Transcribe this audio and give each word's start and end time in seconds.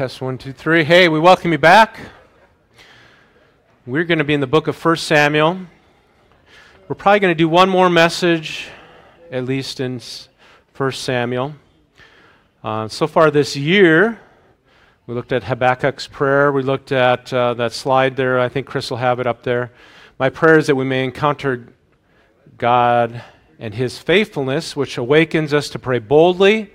test 0.00 0.22
one, 0.22 0.38
two, 0.38 0.50
three. 0.50 0.82
Hey, 0.82 1.10
we 1.10 1.20
welcome 1.20 1.52
you 1.52 1.58
back. 1.58 2.00
We're 3.84 4.04
going 4.04 4.16
to 4.16 4.24
be 4.24 4.32
in 4.32 4.40
the 4.40 4.46
book 4.46 4.66
of 4.66 4.82
1 4.82 4.96
Samuel. 4.96 5.58
We're 6.88 6.94
probably 6.94 7.20
going 7.20 7.32
to 7.32 7.38
do 7.38 7.50
one 7.50 7.68
more 7.68 7.90
message, 7.90 8.68
at 9.30 9.44
least 9.44 9.78
in 9.78 10.00
1 10.74 10.92
Samuel. 10.92 11.54
Uh, 12.64 12.88
so 12.88 13.06
far 13.06 13.30
this 13.30 13.56
year, 13.56 14.18
we 15.06 15.12
looked 15.14 15.32
at 15.32 15.44
Habakkuk's 15.44 16.06
prayer. 16.06 16.50
We 16.50 16.62
looked 16.62 16.92
at 16.92 17.30
uh, 17.30 17.52
that 17.52 17.74
slide 17.74 18.16
there. 18.16 18.40
I 18.40 18.48
think 18.48 18.66
Chris 18.66 18.88
will 18.88 18.96
have 18.96 19.20
it 19.20 19.26
up 19.26 19.42
there. 19.42 19.70
My 20.18 20.30
prayer 20.30 20.56
is 20.56 20.66
that 20.68 20.76
we 20.76 20.86
may 20.86 21.04
encounter 21.04 21.74
God 22.56 23.22
and 23.58 23.74
His 23.74 23.98
faithfulness, 23.98 24.74
which 24.74 24.96
awakens 24.96 25.52
us 25.52 25.68
to 25.68 25.78
pray 25.78 25.98
boldly 25.98 26.72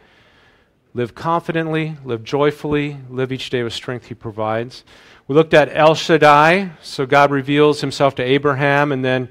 live 0.96 1.14
confidently, 1.14 1.98
live 2.06 2.24
joyfully, 2.24 2.98
live 3.10 3.30
each 3.30 3.50
day 3.50 3.62
with 3.62 3.74
strength 3.74 4.06
He 4.06 4.14
provides. 4.14 4.86
We 5.28 5.36
looked 5.36 5.54
at 5.54 5.76
El 5.76 5.94
Shaddai, 5.94 6.72
so 6.82 7.06
God 7.06 7.32
reveals 7.32 7.82
Himself 7.82 8.16
to 8.16 8.24
Abraham 8.24 8.94
and 8.94 9.04
then 9.04 9.28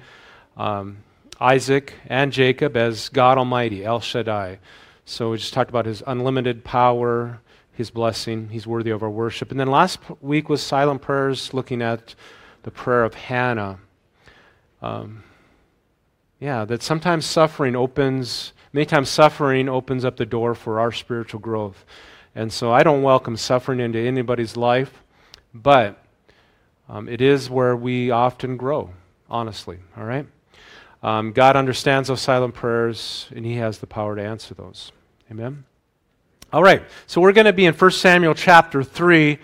um, 0.59 0.99
Isaac 1.41 1.95
and 2.07 2.31
Jacob 2.33 2.77
as 2.77 3.09
God 3.09 3.39
Almighty, 3.39 3.83
El 3.83 4.01
Shaddai. 4.01 4.59
So 5.07 5.31
we 5.31 5.39
just 5.39 5.55
talked 5.55 5.71
about 5.71 5.87
His 5.87 6.03
unlimited 6.07 6.65
power, 6.65 7.41
His 7.73 7.91
blessing. 7.91 8.51
He's 8.51 8.67
worthy 8.67 8.91
of 8.91 9.03
our 9.03 9.11
worship. 9.11 9.51
And 9.51 9.59
then 9.59 9.69
last 9.69 10.01
week 10.21 10.51
was 10.51 10.63
silent 10.63 11.01
prayers, 11.01 11.55
looking 11.55 11.81
at 11.81 12.15
the 12.65 12.71
prayer 12.71 13.05
of 13.05 13.15
Hannah. 13.15 13.79
Um, 14.83 15.25
yeah, 16.41 16.67
that 16.67 16.83
sometimes 16.83 17.25
suffering 17.25 17.75
opens 17.75 18.53
Many 18.75 18.87
times, 18.87 19.09
suffering 19.09 19.69
opens 19.69 20.05
up 20.05 20.17
the 20.17 20.27
door 20.27 20.57
for 20.57 20.81
our 20.81 20.91
spiritual 20.91 21.39
growth. 21.39 21.85
And 22.35 22.53
so 22.53 22.73
I 22.73 22.83
don't 22.83 23.03
welcome 23.03 23.37
suffering 23.37 23.79
into 23.79 24.01
anybody's 24.01 24.57
life, 24.57 25.05
but 25.55 26.03
um, 26.89 27.09
it 27.09 27.21
is 27.21 27.49
where 27.49 27.77
we 27.77 28.11
often 28.11 28.57
grow, 28.57 28.91
honestly, 29.31 29.79
all 29.97 30.03
right? 30.03 30.27
Um, 31.05 31.31
God 31.31 31.55
understands 31.55 32.09
those 32.09 32.21
silent 32.21 32.55
prayers, 32.55 33.29
and 33.33 33.47
He 33.47 33.55
has 33.59 33.79
the 33.79 33.87
power 33.87 34.17
to 34.17 34.23
answer 34.23 34.55
those. 34.55 34.91
Amen? 35.31 35.65
All 36.53 36.65
right, 36.65 36.83
so 37.07 37.21
we're 37.21 37.33
going 37.33 37.45
to 37.45 37.53
be 37.53 37.67
in 37.67 37.75
1 37.75 37.91
Samuel 37.93 38.35
chapter 38.35 38.83
3. 38.83 39.39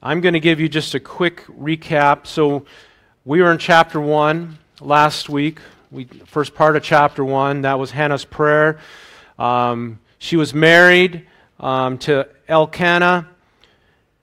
I'm 0.00 0.20
going 0.20 0.34
to 0.34 0.40
give 0.40 0.60
you 0.60 0.68
just 0.68 0.94
a 0.94 1.00
quick 1.00 1.44
recap. 1.46 2.28
So 2.28 2.64
we 3.24 3.42
were 3.42 3.50
in 3.50 3.58
chapter 3.58 4.00
1 4.00 4.56
last 4.80 5.28
week. 5.28 5.58
We, 5.96 6.04
first 6.26 6.54
part 6.54 6.76
of 6.76 6.82
chapter 6.82 7.24
1, 7.24 7.62
that 7.62 7.78
was 7.78 7.90
Hannah's 7.90 8.26
prayer. 8.26 8.78
Um, 9.38 9.98
she 10.18 10.36
was 10.36 10.52
married 10.52 11.26
um, 11.58 11.96
to 12.00 12.28
Elkanah, 12.46 13.26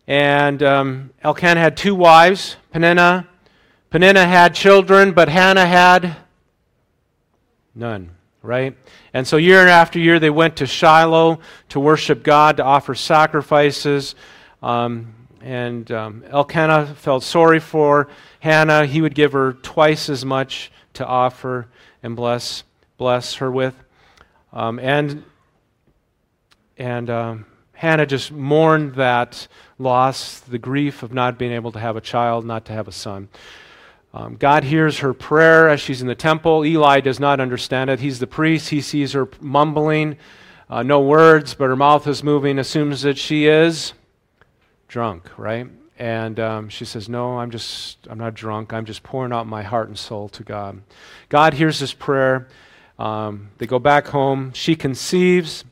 and 0.05 0.61
um, 0.61 1.09
Elkanah 1.23 1.59
had 1.59 1.75
two 1.75 1.95
wives, 1.95 2.57
Peninnah. 2.69 3.27
Peninnah 3.89 4.27
had 4.27 4.53
children, 4.53 5.13
but 5.13 5.29
Hannah 5.29 5.65
had 5.65 6.15
none, 7.73 8.11
right? 8.43 8.77
And 9.11 9.27
so 9.27 9.37
year 9.37 9.67
after 9.67 9.97
year, 9.97 10.19
they 10.19 10.29
went 10.29 10.57
to 10.57 10.67
Shiloh 10.67 11.39
to 11.69 11.79
worship 11.79 12.21
God, 12.21 12.57
to 12.57 12.63
offer 12.63 12.93
sacrifices. 12.93 14.13
Um, 14.61 15.15
and 15.41 15.91
um, 15.91 16.23
Elkanah 16.29 16.93
felt 16.93 17.23
sorry 17.23 17.59
for 17.59 18.09
Hannah. 18.41 18.85
He 18.85 19.01
would 19.01 19.15
give 19.15 19.31
her 19.31 19.53
twice 19.53 20.07
as 20.07 20.23
much 20.23 20.69
to 20.93 21.05
offer 21.05 21.67
and 22.01 22.15
bless 22.15 22.63
bless 22.97 23.35
her 23.35 23.51
with. 23.51 23.75
Um, 24.51 24.79
and 24.79 25.23
and 26.77 27.09
um, 27.09 27.45
Hannah 27.73 28.05
just 28.05 28.31
mourned 28.31 28.95
that 28.95 29.47
loss, 29.77 30.39
the 30.39 30.57
grief 30.57 31.03
of 31.03 31.13
not 31.13 31.37
being 31.37 31.51
able 31.51 31.71
to 31.71 31.79
have 31.79 31.95
a 31.95 32.01
child, 32.01 32.45
not 32.45 32.65
to 32.65 32.73
have 32.73 32.87
a 32.87 32.91
son. 32.91 33.29
Um, 34.13 34.35
God 34.35 34.63
hears 34.63 34.99
her 34.99 35.13
prayer 35.13 35.69
as 35.69 35.81
she's 35.81 36.01
in 36.01 36.07
the 36.07 36.15
temple. 36.15 36.63
Eli 36.63 36.99
does 36.99 37.19
not 37.19 37.39
understand 37.39 37.89
it. 37.89 37.99
He's 37.99 38.19
the 38.19 38.27
priest. 38.27 38.69
He 38.69 38.79
sees 38.79 39.13
her 39.13 39.27
mumbling, 39.41 40.17
uh, 40.69 40.83
no 40.83 41.01
words, 41.01 41.55
but 41.55 41.67
her 41.67 41.75
mouth 41.75 42.07
is 42.07 42.23
moving, 42.23 42.59
assumes 42.59 43.01
that 43.01 43.17
she 43.17 43.47
is 43.47 43.93
drunk, 44.87 45.29
right? 45.37 45.67
And 46.03 46.37
um, 46.37 46.67
she 46.67 46.83
says, 46.83 47.07
No, 47.07 47.39
I'm 47.39 47.49
just, 47.49 47.97
I'm 48.09 48.17
not 48.17 48.33
drunk. 48.33 48.73
I'm 48.73 48.83
just 48.83 49.03
pouring 49.03 49.31
out 49.31 49.47
my 49.47 49.63
heart 49.63 49.87
and 49.87 49.97
soul 49.97 50.27
to 50.27 50.43
God. 50.43 50.81
God 51.29 51.53
hears 51.53 51.79
this 51.79 51.93
prayer. 51.93 52.49
Um, 52.99 53.51
they 53.57 53.67
go 53.67 53.79
back 53.79 54.07
home. 54.07 54.51
She 54.51 54.75
conceives. 54.75 55.63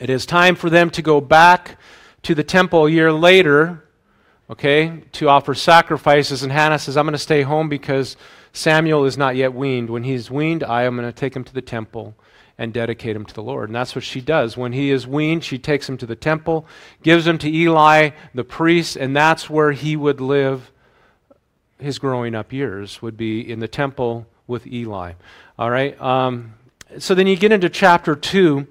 It 0.00 0.10
is 0.10 0.26
time 0.26 0.56
for 0.56 0.70
them 0.70 0.90
to 0.90 1.02
go 1.02 1.20
back 1.20 1.78
to 2.22 2.34
the 2.34 2.42
temple 2.42 2.86
a 2.86 2.90
year 2.90 3.12
later, 3.12 3.84
okay, 4.50 5.04
to 5.12 5.28
offer 5.28 5.54
sacrifices. 5.54 6.42
And 6.42 6.50
Hannah 6.50 6.80
says, 6.80 6.96
I'm 6.96 7.04
going 7.04 7.12
to 7.12 7.18
stay 7.18 7.42
home 7.42 7.68
because 7.68 8.16
Samuel 8.52 9.04
is 9.04 9.16
not 9.16 9.36
yet 9.36 9.54
weaned. 9.54 9.88
When 9.88 10.02
he's 10.02 10.32
weaned, 10.32 10.64
I 10.64 10.82
am 10.82 10.96
going 10.96 11.06
to 11.08 11.12
take 11.12 11.36
him 11.36 11.44
to 11.44 11.54
the 11.54 11.62
temple 11.62 12.16
and 12.56 12.72
dedicate 12.72 13.16
him 13.16 13.24
to 13.24 13.34
the 13.34 13.42
Lord. 13.42 13.68
And 13.68 13.76
that's 13.76 13.94
what 13.94 14.04
she 14.04 14.20
does. 14.20 14.56
When 14.56 14.72
he 14.72 14.90
is 14.90 15.06
weaned, 15.06 15.44
she 15.44 15.58
takes 15.58 15.88
him 15.88 15.96
to 15.98 16.06
the 16.06 16.16
temple, 16.16 16.66
gives 17.02 17.26
him 17.26 17.38
to 17.38 17.52
Eli, 17.52 18.10
the 18.34 18.44
priest, 18.44 18.96
and 18.96 19.16
that's 19.16 19.50
where 19.50 19.72
he 19.72 19.96
would 19.96 20.20
live 20.20 20.70
his 21.78 21.98
growing 21.98 22.34
up 22.34 22.52
years, 22.52 23.02
would 23.02 23.16
be 23.16 23.40
in 23.40 23.58
the 23.58 23.68
temple 23.68 24.26
with 24.46 24.66
Eli. 24.66 25.14
All 25.58 25.70
right? 25.70 26.00
Um, 26.00 26.54
so 26.98 27.14
then 27.14 27.26
you 27.26 27.36
get 27.36 27.52
into 27.52 27.68
chapter 27.68 28.14
2, 28.14 28.66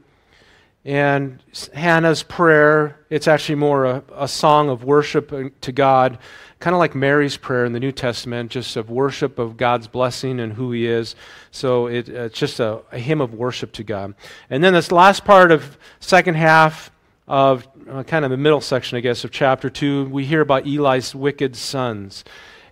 and 0.86 1.42
Hannah's 1.74 2.24
prayer, 2.24 3.00
it's 3.10 3.28
actually 3.28 3.56
more 3.56 3.86
a, 3.86 4.04
a 4.16 4.28
song 4.28 4.70
of 4.70 4.84
worship 4.84 5.62
to 5.62 5.72
God 5.72 6.18
kind 6.64 6.74
of 6.74 6.80
like 6.80 6.96
Mary's 6.96 7.36
prayer 7.36 7.66
in 7.66 7.74
the 7.74 7.80
New 7.80 7.92
Testament, 7.92 8.50
just 8.50 8.78
of 8.78 8.90
worship 8.90 9.38
of 9.38 9.58
God's 9.58 9.86
blessing 9.86 10.40
and 10.40 10.54
who 10.54 10.72
He 10.72 10.88
is. 10.88 11.14
So 11.52 11.88
it, 11.88 12.08
it's 12.08 12.40
just 12.40 12.62
a, 12.62 12.82
a, 12.90 13.00
hymn 13.00 13.20
of 13.20 13.34
worship 13.34 13.74
to 13.74 13.84
God. 13.84 14.16
And 14.50 14.64
then 14.64 14.72
this 14.72 14.90
last 14.90 15.26
part 15.26 15.52
of 15.52 15.78
second 16.00 16.36
half 16.36 16.90
of 17.28 17.68
uh, 17.90 18.04
kind 18.04 18.24
of 18.24 18.32
the 18.32 18.38
middle 18.38 18.62
section, 18.62 18.98
I 18.98 19.02
guess, 19.02 19.26
of 19.26 19.32
chapter 19.32 19.70
two, 19.70 20.06
we 20.06 20.24
hear 20.24 20.40
about 20.40 20.66
Eli's 20.66 21.14
wicked 21.14 21.58
sons. 21.58 22.24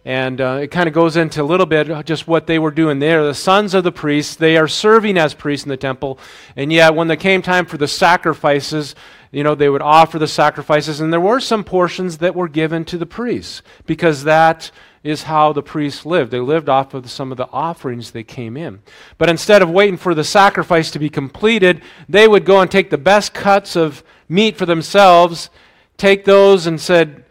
And 0.04 0.42
uh, 0.42 0.60
it 0.62 0.72
kind 0.72 0.88
of 0.88 0.96
goes 0.96 1.16
into 1.16 1.44
a 1.44 1.46
little 1.46 1.68
bit 1.68 2.06
just 2.06 2.28
what 2.28 2.48
they 2.48 2.58
were 2.58 2.72
doing 2.72 2.98
there. 2.98 3.24
The 3.24 3.36
sons 3.36 3.76
of 3.76 3.84
the 3.84 3.92
priests, 3.92 4.36
they 4.36 4.58
are 4.58 4.68
serving 4.68 5.16
as 5.18 5.36
priests 5.36 5.64
in 5.64 5.70
the 5.70 5.78
temple. 5.78 6.18
And 6.56 6.74
yet, 6.74 6.96
when 6.96 7.08
there 7.08 7.18
came 7.18 7.44
time 7.44 7.68
for 7.68 7.78
the 7.78 7.88
sacrifices, 7.88 8.96
you 9.32 9.44
know, 9.44 9.54
they 9.54 9.70
would 9.70 9.84
offer 9.84 10.18
the 10.18 10.28
sacrifices, 10.28 11.00
and 11.00 11.14
there 11.14 11.20
were 11.20 11.40
some 11.40 11.64
portions 11.64 12.18
that 12.18 12.36
were 12.36 12.48
given 12.48 12.84
to 12.86 12.98
the 12.98 13.06
priests 13.06 13.62
because 13.86 14.24
that 14.24 14.72
is 15.04 15.24
how 15.24 15.54
the 15.54 15.64
priests 15.64 16.06
lived. 16.06 16.32
They 16.32 16.40
lived 16.40 16.68
off 16.68 16.94
of 16.94 17.10
some 17.10 17.32
of 17.32 17.38
the 17.38 17.50
offerings 17.52 18.12
they 18.12 18.24
came 18.24 18.58
in. 18.58 18.82
But 19.18 19.30
instead 19.30 19.62
of 19.62 19.70
waiting 19.70 19.98
for 19.98 20.14
the 20.14 20.24
sacrifice 20.24 20.92
to 20.92 21.00
be 21.00 21.10
completed, 21.10 21.82
they 22.10 22.28
would 22.28 22.46
go 22.46 22.60
and 22.60 22.70
take 22.70 22.90
the 22.90 22.98
best 22.98 23.34
cuts 23.34 23.76
of 23.76 24.04
meat 24.28 24.58
for 24.58 24.66
themselves, 24.66 25.50
take 25.98 26.26
those 26.26 26.68
and 26.68 26.80
said, 26.80 27.24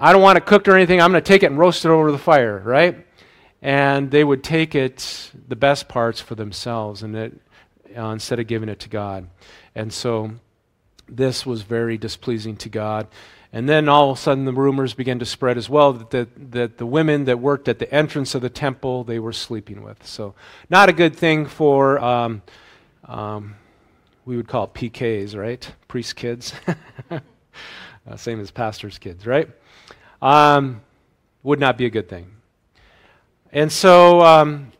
I 0.00 0.12
don't 0.12 0.22
want 0.22 0.38
it 0.38 0.46
cooked 0.46 0.68
or 0.68 0.76
anything. 0.76 1.00
I'm 1.00 1.12
going 1.12 1.22
to 1.22 1.26
take 1.26 1.42
it 1.42 1.46
and 1.46 1.58
roast 1.58 1.84
it 1.84 1.88
over 1.88 2.10
the 2.10 2.18
fire, 2.18 2.58
right? 2.58 3.06
And 3.62 4.10
they 4.10 4.24
would 4.24 4.42
take 4.42 4.74
it, 4.74 5.30
the 5.48 5.56
best 5.56 5.88
parts 5.88 6.20
for 6.20 6.34
themselves, 6.34 7.02
and 7.02 7.16
it, 7.16 7.40
uh, 7.96 8.08
instead 8.08 8.40
of 8.40 8.46
giving 8.46 8.68
it 8.68 8.80
to 8.80 8.88
God. 8.88 9.28
And 9.74 9.92
so 9.92 10.32
this 11.08 11.46
was 11.46 11.62
very 11.62 11.96
displeasing 11.96 12.56
to 12.56 12.68
God. 12.68 13.06
And 13.52 13.68
then 13.68 13.88
all 13.88 14.10
of 14.10 14.18
a 14.18 14.20
sudden, 14.20 14.46
the 14.46 14.52
rumors 14.52 14.94
began 14.94 15.20
to 15.20 15.24
spread 15.24 15.56
as 15.56 15.70
well 15.70 15.92
that 15.92 16.10
the, 16.10 16.28
that 16.50 16.78
the 16.78 16.86
women 16.86 17.26
that 17.26 17.38
worked 17.38 17.68
at 17.68 17.78
the 17.78 17.92
entrance 17.94 18.34
of 18.34 18.42
the 18.42 18.50
temple 18.50 19.04
they 19.04 19.20
were 19.20 19.32
sleeping 19.32 19.82
with. 19.82 20.04
So, 20.04 20.34
not 20.68 20.88
a 20.88 20.92
good 20.92 21.14
thing 21.14 21.46
for, 21.46 22.00
um, 22.00 22.42
um, 23.04 23.54
we 24.24 24.36
would 24.36 24.48
call 24.48 24.66
PKs, 24.66 25.36
right? 25.36 25.70
Priest 25.86 26.16
kids. 26.16 26.52
uh, 28.08 28.16
same 28.16 28.40
as 28.40 28.50
pastors' 28.50 28.98
kids, 28.98 29.26
right? 29.26 29.48
Um, 30.20 30.82
would 31.42 31.60
not 31.60 31.78
be 31.78 31.86
a 31.86 31.90
good 31.90 32.08
thing. 32.08 32.30
And 33.52 33.70
so 33.70 34.20
um, 34.22 34.72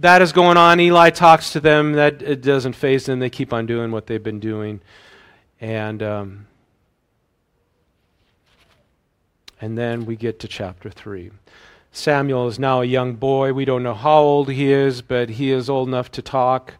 that 0.00 0.22
is 0.22 0.32
going 0.32 0.56
on. 0.56 0.80
Eli 0.80 1.10
talks 1.10 1.52
to 1.52 1.60
them. 1.60 1.92
That 1.92 2.22
it 2.22 2.42
doesn't 2.42 2.74
faze 2.74 3.06
them. 3.06 3.18
They 3.18 3.30
keep 3.30 3.52
on 3.52 3.66
doing 3.66 3.90
what 3.90 4.06
they've 4.06 4.22
been 4.22 4.40
doing. 4.40 4.80
And, 5.60 6.02
um, 6.02 6.46
and 9.60 9.76
then 9.78 10.06
we 10.06 10.16
get 10.16 10.40
to 10.40 10.48
chapter 10.48 10.90
3. 10.90 11.30
Samuel 11.92 12.48
is 12.48 12.58
now 12.58 12.80
a 12.80 12.86
young 12.86 13.14
boy. 13.14 13.52
We 13.52 13.64
don't 13.64 13.82
know 13.82 13.94
how 13.94 14.20
old 14.20 14.50
he 14.50 14.72
is, 14.72 15.02
but 15.02 15.28
he 15.28 15.50
is 15.50 15.68
old 15.68 15.88
enough 15.88 16.10
to 16.12 16.22
talk. 16.22 16.74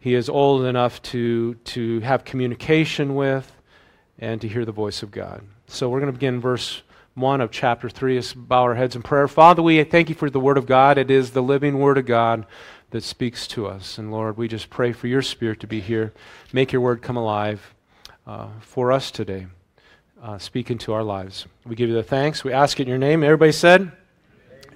He 0.00 0.14
is 0.14 0.28
old 0.28 0.64
enough 0.64 1.00
to, 1.02 1.54
to 1.54 2.00
have 2.00 2.24
communication 2.24 3.14
with 3.14 3.57
and 4.18 4.40
to 4.40 4.48
hear 4.48 4.64
the 4.64 4.72
voice 4.72 5.02
of 5.02 5.10
God. 5.10 5.42
So 5.66 5.88
we're 5.88 6.00
going 6.00 6.12
to 6.12 6.18
begin 6.18 6.40
verse 6.40 6.82
1 7.14 7.40
of 7.40 7.50
chapter 7.50 7.88
3. 7.88 8.16
Let's 8.16 8.32
bow 8.32 8.62
our 8.62 8.74
heads 8.74 8.96
in 8.96 9.02
prayer. 9.02 9.28
Father, 9.28 9.62
we 9.62 9.82
thank 9.84 10.08
you 10.08 10.14
for 10.14 10.30
the 10.30 10.40
Word 10.40 10.58
of 10.58 10.66
God. 10.66 10.98
It 10.98 11.10
is 11.10 11.30
the 11.30 11.42
living 11.42 11.78
Word 11.78 11.98
of 11.98 12.06
God 12.06 12.46
that 12.90 13.02
speaks 13.02 13.46
to 13.48 13.66
us. 13.66 13.98
And 13.98 14.10
Lord, 14.10 14.36
we 14.36 14.48
just 14.48 14.70
pray 14.70 14.92
for 14.92 15.06
your 15.08 15.22
Spirit 15.22 15.60
to 15.60 15.66
be 15.66 15.80
here. 15.80 16.12
Make 16.52 16.72
your 16.72 16.80
Word 16.80 17.02
come 17.02 17.16
alive 17.16 17.74
uh, 18.26 18.48
for 18.60 18.92
us 18.92 19.10
today. 19.10 19.46
uh, 20.22 20.38
speak 20.38 20.70
into 20.70 20.92
our 20.92 21.02
lives. 21.02 21.46
We 21.64 21.76
give 21.76 21.88
you 21.88 21.94
the 21.94 22.02
thanks. 22.02 22.42
We 22.44 22.52
ask 22.52 22.78
it 22.80 22.84
in 22.84 22.88
your 22.88 22.98
name. 22.98 23.22
Everybody 23.22 23.52
said, 23.52 23.92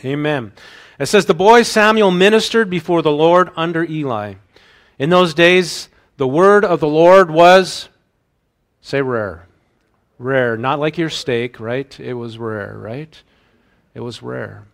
Amen. 0.04 0.52
It 0.98 1.06
says, 1.06 1.26
The 1.26 1.34
boy 1.34 1.62
Samuel 1.62 2.10
ministered 2.10 2.70
before 2.70 3.02
the 3.02 3.12
Lord 3.12 3.50
under 3.56 3.84
Eli. 3.84 4.34
In 4.98 5.10
those 5.10 5.34
days, 5.34 5.88
the 6.16 6.28
word 6.28 6.64
of 6.64 6.80
the 6.80 6.88
Lord 6.88 7.30
was, 7.30 7.88
say 8.82 9.00
rare. 9.00 9.46
Rare. 10.18 10.58
Not 10.58 10.78
like 10.78 10.98
your 10.98 11.08
steak, 11.08 11.58
right? 11.58 11.98
It 11.98 12.14
was 12.14 12.36
rare, 12.36 12.76
right? 12.76 13.22
It 13.94 14.00
was 14.00 14.22
rare. 14.22 14.66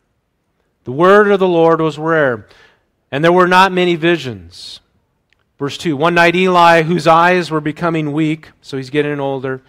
The 0.84 0.92
word 0.92 1.30
of 1.30 1.38
the 1.38 1.46
Lord 1.46 1.80
was 1.80 1.98
rare, 1.98 2.48
and 3.12 3.22
there 3.22 3.32
were 3.32 3.46
not 3.46 3.72
many 3.72 3.94
visions. 3.94 4.80
Verse 5.58 5.76
2 5.76 5.96
One 5.96 6.14
night, 6.14 6.34
Eli, 6.34 6.82
whose 6.82 7.06
eyes 7.06 7.50
were 7.50 7.60
becoming 7.60 8.12
weak, 8.12 8.50
so 8.62 8.76
he's 8.76 8.90
getting 8.90 9.20
older, 9.20 9.62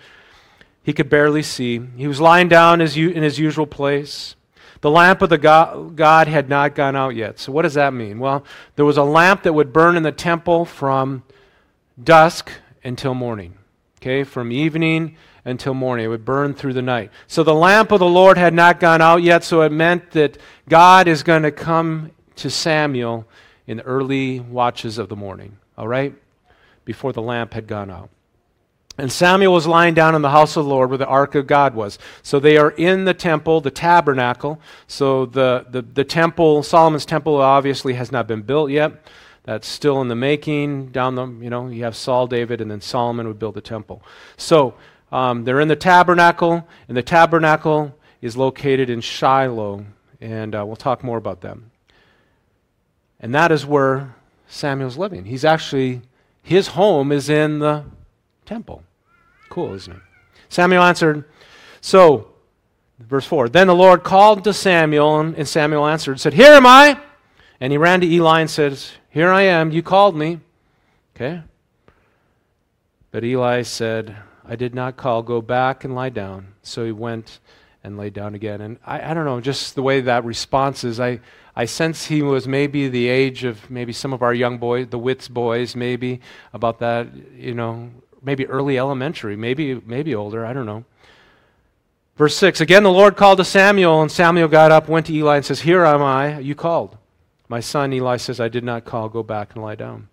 he 0.82 0.94
could 0.94 1.10
barely 1.10 1.44
see. 1.44 1.82
He 1.98 2.08
was 2.08 2.22
lying 2.22 2.48
down 2.48 2.82
in 2.82 3.24
his 3.24 3.38
usual 3.38 3.68
place. 3.68 4.36
The 4.82 4.90
lamp 4.90 5.22
of 5.22 5.30
the 5.30 5.38
God 5.38 6.28
had 6.28 6.48
not 6.48 6.74
gone 6.74 6.96
out 6.96 7.16
yet. 7.16 7.38
So, 7.38 7.52
what 7.52 7.64
does 7.64 7.74
that 7.74 7.94
mean? 7.94 8.20
Well, 8.20 8.46
there 8.78 8.86
was 8.86 8.98
a 8.98 9.04
lamp 9.04 9.44
that 9.44 9.54
would 9.54 9.74
burn 9.74 9.98
in 9.98 10.04
the 10.04 10.14
temple 10.14 10.64
from 10.64 11.24
dusk 12.02 12.50
until 12.82 13.14
morning. 13.14 13.59
Okay, 14.02 14.24
from 14.24 14.52
evening 14.52 15.18
until 15.44 15.74
morning. 15.74 16.06
It 16.06 16.08
would 16.08 16.24
burn 16.24 16.54
through 16.54 16.72
the 16.72 16.82
night. 16.82 17.12
So, 17.28 17.44
the 17.44 17.54
lamp 17.54 17.92
of 17.92 18.00
the 18.00 18.06
Lord 18.06 18.38
had 18.38 18.54
not 18.54 18.80
gone 18.80 19.02
out 19.02 19.24
yet, 19.24 19.44
so 19.44 19.62
it 19.62 19.74
meant 19.74 20.12
that 20.12 20.38
God 20.70 21.10
is 21.10 21.22
going 21.22 21.44
to 21.44 21.52
come 21.52 22.12
to 22.38 22.50
Samuel 22.50 23.28
in 23.68 23.78
the 23.78 23.84
early 23.84 24.40
watches 24.40 24.98
of 24.98 25.10
the 25.10 25.18
morning. 25.18 25.58
All 25.78 25.88
right? 25.88 26.16
Before 26.86 27.12
the 27.12 27.22
lamp 27.22 27.54
had 27.54 27.68
gone 27.68 27.92
out. 27.92 28.10
And 28.98 29.12
Samuel 29.12 29.54
was 29.54 29.68
lying 29.68 29.94
down 29.94 30.16
in 30.16 30.22
the 30.22 30.30
house 30.30 30.58
of 30.58 30.66
the 30.66 30.70
Lord 30.70 30.90
where 30.90 30.98
the 30.98 31.06
ark 31.06 31.36
of 31.36 31.48
God 31.48 31.76
was. 31.76 32.00
So 32.22 32.40
they 32.40 32.58
are 32.58 32.72
in 32.72 33.06
the 33.06 33.14
temple, 33.14 33.62
the 33.62 33.72
tabernacle. 33.72 34.60
So 34.88 35.26
the, 35.26 35.66
the, 35.70 35.82
the 35.82 36.04
temple, 36.04 36.64
Solomon's 36.64 37.06
temple, 37.06 37.38
obviously 37.38 37.94
has 37.94 38.12
not 38.12 38.28
been 38.28 38.42
built 38.42 38.72
yet. 38.72 38.94
That's 39.44 39.68
still 39.68 40.02
in 40.02 40.08
the 40.08 40.16
making. 40.16 40.88
Down 40.88 41.16
the, 41.16 41.26
you 41.26 41.50
know, 41.50 41.68
you 41.70 41.84
have 41.84 41.96
Saul, 41.96 42.28
David, 42.28 42.62
and 42.62 42.70
then 42.70 42.82
Solomon 42.82 43.28
would 43.28 43.40
build 43.40 43.56
the 43.56 43.62
temple. 43.62 44.04
So 44.38 44.76
um, 45.12 45.44
they're 45.44 45.60
in 45.60 45.68
the 45.68 45.76
tabernacle, 45.76 46.68
and 46.88 46.96
the 46.96 47.04
tabernacle 47.04 47.96
is 48.22 48.38
located 48.38 48.90
in 48.90 49.02
Shiloh. 49.02 49.86
And 50.22 50.54
uh, 50.54 50.66
we'll 50.66 50.76
talk 50.76 51.04
more 51.04 51.18
about 51.18 51.42
them. 51.42 51.72
And 53.20 53.34
that 53.34 53.52
is 53.52 53.66
where 53.66 54.16
Samuel's 54.48 54.98
living. 54.98 55.26
He's 55.26 55.46
actually, 55.46 56.02
his 56.42 56.68
home 56.68 57.12
is 57.12 57.30
in 57.30 57.60
the 57.60 57.86
temple. 58.46 58.84
Cool, 59.50 59.74
isn't 59.74 59.96
it? 59.96 60.02
Samuel 60.50 60.84
answered, 60.84 61.26
So, 61.82 62.30
verse 63.00 63.26
4 63.26 63.50
Then 63.50 63.68
the 63.68 63.76
Lord 63.76 64.04
called 64.04 64.44
to 64.44 64.54
Samuel, 64.54 65.20
and 65.20 65.48
Samuel 65.48 65.88
answered, 65.88 66.20
said, 66.20 66.34
Here 66.34 66.52
am 66.54 66.66
I. 66.66 67.00
And 67.62 67.72
he 67.74 67.78
ran 67.78 68.02
to 68.02 68.08
Eli 68.08 68.42
and 68.42 68.50
said, 68.50 68.80
Here 69.10 69.32
I 69.32 69.42
am, 69.42 69.72
you 69.72 69.82
called 69.82 70.16
me. 70.16 70.40
Okay? 71.16 71.42
But 73.12 73.24
Eli 73.24 73.64
said, 73.64 74.16
I 74.46 74.56
did 74.56 74.76
not 74.76 74.98
call, 74.98 75.24
go 75.24 75.42
back 75.42 75.84
and 75.84 75.96
lie 75.96 76.10
down. 76.10 76.54
So 76.62 76.86
he 76.86 76.92
went 76.92 77.40
and 77.84 77.98
lay 77.98 78.10
down 78.10 78.36
again. 78.36 78.62
And 78.62 78.78
I, 78.86 79.12
I 79.12 79.14
don't 79.14 79.26
know, 79.26 79.42
just 79.42 79.76
the 79.76 79.82
way 79.82 80.02
that 80.02 80.26
response 80.26 80.84
is, 80.84 81.00
I, 81.00 81.20
I 81.56 81.66
sense 81.66 82.06
he 82.06 82.22
was 82.22 82.48
maybe 82.48 82.88
the 82.88 83.08
age 83.08 83.44
of 83.44 83.70
maybe 83.70 83.94
some 83.94 84.14
of 84.14 84.22
our 84.22 84.34
young 84.34 84.60
boys, 84.60 84.88
the 84.90 85.00
Wits 85.00 85.28
boys, 85.28 85.76
maybe, 85.76 86.22
about 86.54 86.80
that, 86.80 87.08
you 87.36 87.54
know, 87.54 87.90
maybe 88.22 88.46
early 88.46 88.78
elementary, 88.78 89.36
maybe, 89.36 89.82
maybe 89.86 90.14
older, 90.14 90.46
I 90.46 90.54
don't 90.54 90.66
know. 90.66 90.86
Verse 92.16 92.36
6 92.36 92.62
Again, 92.62 92.84
the 92.84 92.92
Lord 92.92 93.18
called 93.18 93.40
to 93.40 93.46
Samuel, 93.46 94.02
and 94.02 94.12
Samuel 94.12 94.50
got 94.50 94.72
up, 94.72 94.88
went 94.88 95.08
to 95.08 95.14
Eli, 95.14 95.38
and 95.38 95.46
says, 95.46 95.62
Here 95.62 95.84
am 95.84 96.04
I, 96.04 96.40
you 96.40 96.54
called. 96.54 96.98
My 97.50 97.60
son, 97.60 97.92
Eli 97.92 98.18
says, 98.18 98.40
I 98.40 98.48
did 98.48 98.64
not 98.64 98.86
call, 98.86 99.10
go 99.10 99.24
back 99.24 99.54
and 99.54 99.64
lie 99.64 99.76
down. 99.76 100.08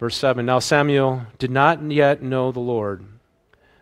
Verse 0.00 0.16
7 0.16 0.44
Now 0.44 0.58
Samuel 0.58 1.22
did 1.38 1.50
not 1.50 1.80
yet 1.90 2.22
know 2.22 2.50
the 2.50 2.60
Lord. 2.60 3.04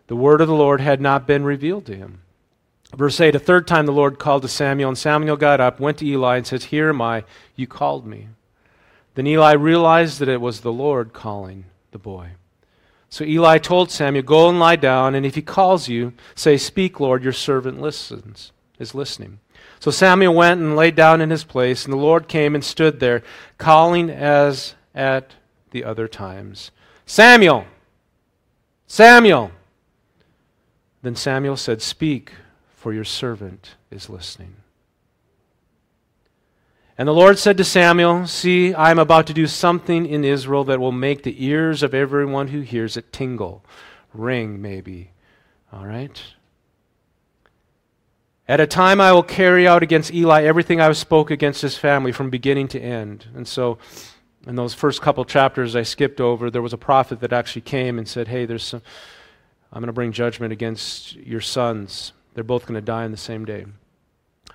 The 0.05 0.15
word 0.15 0.39
of 0.39 0.47
the 0.47 0.53
Lord 0.53 0.79
had 0.79 1.01
not 1.01 1.25
been 1.25 1.43
revealed 1.43 1.87
to 1.87 1.95
him. 1.95 2.21
Verse 2.95 3.19
8 3.19 3.33
A 3.33 3.39
third 3.39 3.67
time 3.67 3.87
the 3.87 3.91
Lord 3.91 4.19
called 4.19 4.43
to 4.43 4.47
Samuel, 4.47 4.89
and 4.89 4.97
Samuel 4.97 5.35
got 5.35 5.59
up, 5.59 5.79
went 5.79 5.97
to 5.97 6.05
Eli, 6.05 6.37
and 6.37 6.45
says, 6.45 6.65
Here 6.65 6.89
am 6.89 7.01
I, 7.01 7.23
you 7.55 7.65
called 7.65 8.05
me. 8.05 8.27
Then 9.15 9.25
Eli 9.25 9.53
realized 9.53 10.19
that 10.19 10.29
it 10.29 10.41
was 10.41 10.61
the 10.61 10.71
Lord 10.71 11.13
calling 11.13 11.65
the 11.91 11.97
boy. 11.97 12.31
So 13.09 13.23
Eli 13.25 13.57
told 13.57 13.89
Samuel, 13.89 14.23
Go 14.23 14.47
and 14.47 14.59
lie 14.59 14.75
down, 14.75 15.15
and 15.15 15.25
if 15.25 15.35
he 15.35 15.41
calls 15.41 15.87
you, 15.87 16.13
say, 16.35 16.55
Speak, 16.55 16.99
Lord, 16.99 17.23
your 17.23 17.33
servant 17.33 17.81
listens, 17.81 18.51
is 18.77 18.93
listening. 18.93 19.39
So 19.81 19.89
Samuel 19.89 20.35
went 20.35 20.61
and 20.61 20.75
lay 20.75 20.91
down 20.91 21.21
in 21.21 21.31
his 21.31 21.43
place, 21.43 21.85
and 21.85 21.91
the 21.91 21.97
Lord 21.97 22.27
came 22.27 22.53
and 22.53 22.63
stood 22.63 22.99
there, 22.99 23.23
calling 23.57 24.11
as 24.11 24.75
at 24.93 25.33
the 25.71 25.83
other 25.83 26.07
times 26.07 26.69
Samuel! 27.07 27.65
Samuel! 28.85 29.49
Then 31.01 31.15
Samuel 31.15 31.57
said, 31.57 31.81
Speak, 31.81 32.31
for 32.75 32.93
your 32.93 33.03
servant 33.03 33.73
is 33.89 34.07
listening. 34.07 34.57
And 36.95 37.07
the 37.07 37.13
Lord 37.13 37.39
said 37.39 37.57
to 37.57 37.63
Samuel, 37.63 38.27
See, 38.27 38.75
I 38.75 38.91
am 38.91 38.99
about 38.99 39.25
to 39.27 39.33
do 39.33 39.47
something 39.47 40.05
in 40.05 40.23
Israel 40.23 40.63
that 40.65 40.79
will 40.79 40.91
make 40.91 41.23
the 41.23 41.43
ears 41.43 41.81
of 41.81 41.95
everyone 41.95 42.49
who 42.49 42.61
hears 42.61 42.97
it 42.97 43.11
tingle, 43.11 43.65
ring, 44.13 44.61
maybe. 44.61 45.09
All 45.73 45.87
right? 45.87 46.21
At 48.51 48.59
a 48.59 48.67
time 48.67 48.99
I 48.99 49.13
will 49.13 49.23
carry 49.23 49.65
out 49.65 49.81
against 49.81 50.13
Eli 50.13 50.43
everything 50.43 50.81
I 50.81 50.91
spoke 50.91 51.31
against 51.31 51.61
his 51.61 51.77
family 51.77 52.11
from 52.11 52.29
beginning 52.29 52.67
to 52.67 52.81
end. 52.81 53.27
And 53.33 53.47
so, 53.47 53.77
in 54.45 54.57
those 54.57 54.73
first 54.73 55.01
couple 55.01 55.23
chapters 55.23 55.73
I 55.73 55.83
skipped 55.83 56.19
over, 56.19 56.51
there 56.51 56.61
was 56.61 56.73
a 56.73 56.77
prophet 56.77 57.21
that 57.21 57.31
actually 57.31 57.61
came 57.61 57.97
and 57.97 58.05
said, 58.05 58.27
Hey, 58.27 58.45
there's 58.45 58.65
some, 58.65 58.81
I'm 59.71 59.79
going 59.79 59.87
to 59.87 59.93
bring 59.93 60.11
judgment 60.11 60.51
against 60.51 61.15
your 61.15 61.39
sons. 61.39 62.11
They're 62.33 62.43
both 62.43 62.65
going 62.65 62.75
to 62.75 62.81
die 62.81 63.05
in 63.05 63.11
the 63.11 63.17
same 63.17 63.45
day. 63.45 63.67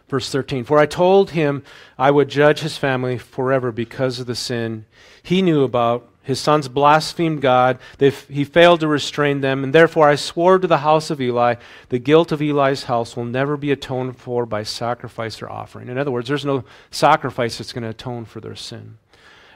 Verse 0.09 0.31
13 0.31 0.65
For 0.65 0.79
I 0.79 0.85
told 0.85 1.31
him 1.31 1.63
I 1.97 2.11
would 2.11 2.29
judge 2.29 2.61
his 2.61 2.77
family 2.77 3.17
forever 3.17 3.73
because 3.73 4.21
of 4.21 4.27
the 4.27 4.35
sin 4.35 4.85
he 5.23 5.41
knew 5.41 5.63
about. 5.63 6.07
His 6.27 6.41
sons 6.41 6.67
blasphemed 6.67 7.41
God. 7.41 7.79
They, 7.99 8.11
he 8.11 8.43
failed 8.43 8.81
to 8.81 8.89
restrain 8.89 9.43
them. 9.43 9.63
And 9.63 9.73
therefore 9.73 10.09
I 10.09 10.17
swore 10.17 10.59
to 10.59 10.67
the 10.67 10.79
house 10.79 11.09
of 11.09 11.21
Eli 11.21 11.55
the 11.89 12.01
guilt 12.01 12.33
of 12.33 12.43
Eli's 12.43 12.83
house 12.85 13.17
will 13.17 13.25
never 13.25 13.57
be 13.57 13.71
atoned 13.71 14.19
for 14.19 14.45
by 14.45 14.65
sacrifice 14.65 15.41
or 15.41 15.49
offering. 15.49 15.89
In 15.89 15.97
other 15.97 16.11
words, 16.11 16.27
there's 16.27 16.45
no 16.45 16.65
sacrifice 16.91 17.59
that's 17.59 17.73
going 17.73 17.85
to 17.85 17.91
atone 17.91 18.25
for 18.25 18.41
their 18.41 18.57
sin. 18.57 18.99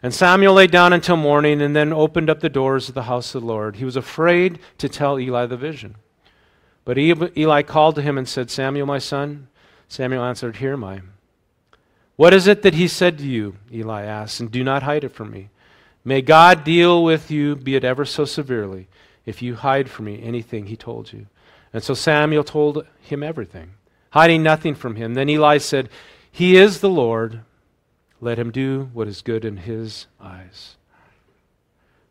And 0.00 0.14
Samuel 0.14 0.54
lay 0.54 0.68
down 0.68 0.92
until 0.92 1.16
morning 1.16 1.60
and 1.60 1.74
then 1.74 1.92
opened 1.92 2.30
up 2.30 2.38
the 2.38 2.48
doors 2.48 2.88
of 2.88 2.94
the 2.94 3.02
house 3.02 3.34
of 3.34 3.42
the 3.42 3.48
Lord. 3.48 3.74
He 3.74 3.84
was 3.84 3.96
afraid 3.96 4.60
to 4.78 4.88
tell 4.88 5.18
Eli 5.18 5.46
the 5.46 5.56
vision. 5.56 5.96
But 6.84 6.98
Eli 6.98 7.62
called 7.62 7.96
to 7.96 8.02
him 8.02 8.16
and 8.16 8.28
said, 8.28 8.48
Samuel, 8.48 8.86
my 8.86 8.98
son, 8.98 9.48
Samuel 9.88 10.22
answered, 10.22 10.58
Here 10.58 10.74
am 10.74 10.84
I. 10.84 11.00
What 12.14 12.32
is 12.32 12.46
it 12.46 12.62
that 12.62 12.74
he 12.74 12.86
said 12.86 13.18
to 13.18 13.26
you? 13.26 13.56
Eli 13.72 14.04
asked, 14.04 14.38
and 14.38 14.52
do 14.52 14.62
not 14.62 14.84
hide 14.84 15.02
it 15.02 15.12
from 15.12 15.32
me. 15.32 15.48
May 16.04 16.22
God 16.22 16.64
deal 16.64 17.04
with 17.04 17.30
you, 17.30 17.56
be 17.56 17.76
it 17.76 17.84
ever 17.84 18.04
so 18.04 18.24
severely, 18.24 18.88
if 19.26 19.42
you 19.42 19.54
hide 19.54 19.90
from 19.90 20.06
me 20.06 20.22
anything 20.22 20.66
he 20.66 20.76
told 20.76 21.12
you. 21.12 21.26
And 21.72 21.82
so 21.82 21.94
Samuel 21.94 22.44
told 22.44 22.86
him 23.00 23.22
everything, 23.22 23.72
hiding 24.10 24.42
nothing 24.42 24.74
from 24.74 24.96
him. 24.96 25.14
Then 25.14 25.28
Eli 25.28 25.58
said, 25.58 25.88
He 26.30 26.56
is 26.56 26.80
the 26.80 26.88
Lord. 26.88 27.40
Let 28.20 28.38
him 28.38 28.50
do 28.50 28.90
what 28.92 29.08
is 29.08 29.22
good 29.22 29.44
in 29.44 29.58
his 29.58 30.06
eyes. 30.20 30.76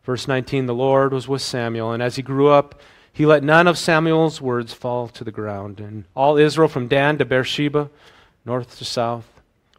Verse 0.04 0.26
19 0.26 0.66
The 0.66 0.74
Lord 0.74 1.12
was 1.12 1.28
with 1.28 1.42
Samuel, 1.42 1.92
and 1.92 2.02
as 2.02 2.16
he 2.16 2.22
grew 2.22 2.48
up, 2.48 2.80
he 3.12 3.26
let 3.26 3.42
none 3.42 3.66
of 3.66 3.76
Samuel's 3.76 4.40
words 4.40 4.72
fall 4.72 5.08
to 5.08 5.24
the 5.24 5.32
ground. 5.32 5.80
And 5.80 6.04
all 6.14 6.36
Israel 6.36 6.68
from 6.68 6.88
Dan 6.88 7.18
to 7.18 7.24
Beersheba, 7.24 7.90
north 8.44 8.78
to 8.78 8.84
south, 8.84 9.28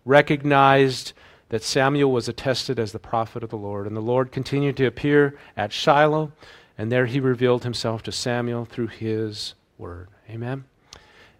recognized 0.06 1.13
that 1.51 1.63
Samuel 1.63 2.13
was 2.13 2.29
attested 2.29 2.79
as 2.79 2.93
the 2.93 3.00
prophet 3.00 3.43
of 3.43 3.50
the 3.50 3.58
Lord. 3.58 3.86
And 3.86 3.93
the 3.93 4.00
Lord 4.00 4.31
continued 4.31 4.77
to 4.77 4.86
appear 4.86 5.38
at 5.58 5.74
Shiloh, 5.74 6.31
and 6.77 6.89
there 6.89 7.08
he 7.08 7.20
revealed 7.20 7.65
himself 7.65 8.01
to 8.03 8.12
Samuel 8.12 8.63
through 8.63 8.88
his 8.88 9.53
word. 9.77 10.08
Amen. 10.29 10.63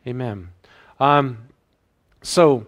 Amen. 0.06 0.50
Um, 1.00 1.38
so, 2.22 2.66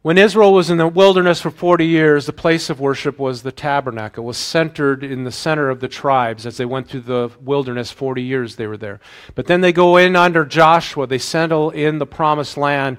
when 0.00 0.16
Israel 0.16 0.54
was 0.54 0.70
in 0.70 0.78
the 0.78 0.88
wilderness 0.88 1.42
for 1.42 1.50
40 1.50 1.84
years, 1.84 2.24
the 2.24 2.32
place 2.32 2.70
of 2.70 2.80
worship 2.80 3.18
was 3.18 3.42
the 3.42 3.52
tabernacle. 3.52 4.24
It 4.24 4.26
was 4.26 4.38
centered 4.38 5.04
in 5.04 5.24
the 5.24 5.32
center 5.32 5.68
of 5.68 5.80
the 5.80 5.88
tribes 5.88 6.46
as 6.46 6.56
they 6.56 6.64
went 6.64 6.88
through 6.88 7.00
the 7.00 7.30
wilderness. 7.42 7.90
40 7.90 8.22
years 8.22 8.56
they 8.56 8.66
were 8.66 8.78
there. 8.78 9.00
But 9.34 9.46
then 9.46 9.60
they 9.60 9.72
go 9.72 9.98
in 9.98 10.16
under 10.16 10.46
Joshua. 10.46 11.06
They 11.06 11.18
settle 11.18 11.68
in 11.70 11.98
the 11.98 12.06
promised 12.06 12.56
land. 12.56 12.96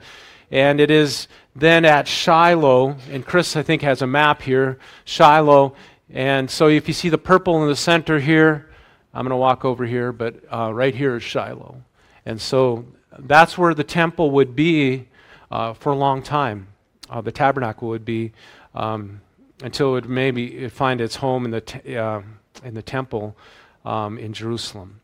And 0.51 0.79
it 0.79 0.91
is 0.91 1.27
then 1.59 1.85
at 1.85 2.07
Shiloh, 2.07 2.97
and 3.09 3.25
Chris, 3.25 3.55
I 3.55 3.63
think, 3.63 3.81
has 3.81 4.01
a 4.01 4.07
map 4.07 4.43
here 4.43 4.77
Shiloh. 5.05 5.75
And 6.09 6.49
so 6.49 6.67
if 6.67 6.87
you 6.87 6.93
see 6.93 7.09
the 7.09 7.17
purple 7.17 7.61
in 7.63 7.67
the 7.67 7.75
center 7.75 8.19
here, 8.19 8.69
I'm 9.13 9.23
going 9.23 9.31
to 9.31 9.37
walk 9.37 9.65
over 9.65 9.85
here, 9.85 10.11
but 10.11 10.35
uh, 10.53 10.71
right 10.71 10.93
here 10.93 11.15
is 11.15 11.23
Shiloh. 11.23 11.81
And 12.25 12.39
so 12.39 12.85
that's 13.17 13.57
where 13.57 13.73
the 13.73 13.83
temple 13.83 14.29
would 14.31 14.55
be 14.55 15.07
uh, 15.49 15.73
for 15.73 15.91
a 15.91 15.95
long 15.95 16.21
time. 16.21 16.67
Uh, 17.09 17.21
the 17.21 17.31
tabernacle 17.31 17.87
would 17.87 18.05
be 18.05 18.33
um, 18.75 19.21
until 19.63 19.95
it 19.95 20.07
maybe 20.07 20.69
find 20.69 21.01
its 21.01 21.15
home 21.15 21.45
in 21.45 21.51
the, 21.51 21.97
uh, 21.97 22.21
in 22.63 22.75
the 22.75 22.81
temple 22.83 23.35
um, 23.83 24.19
in 24.19 24.33
Jerusalem. 24.33 24.99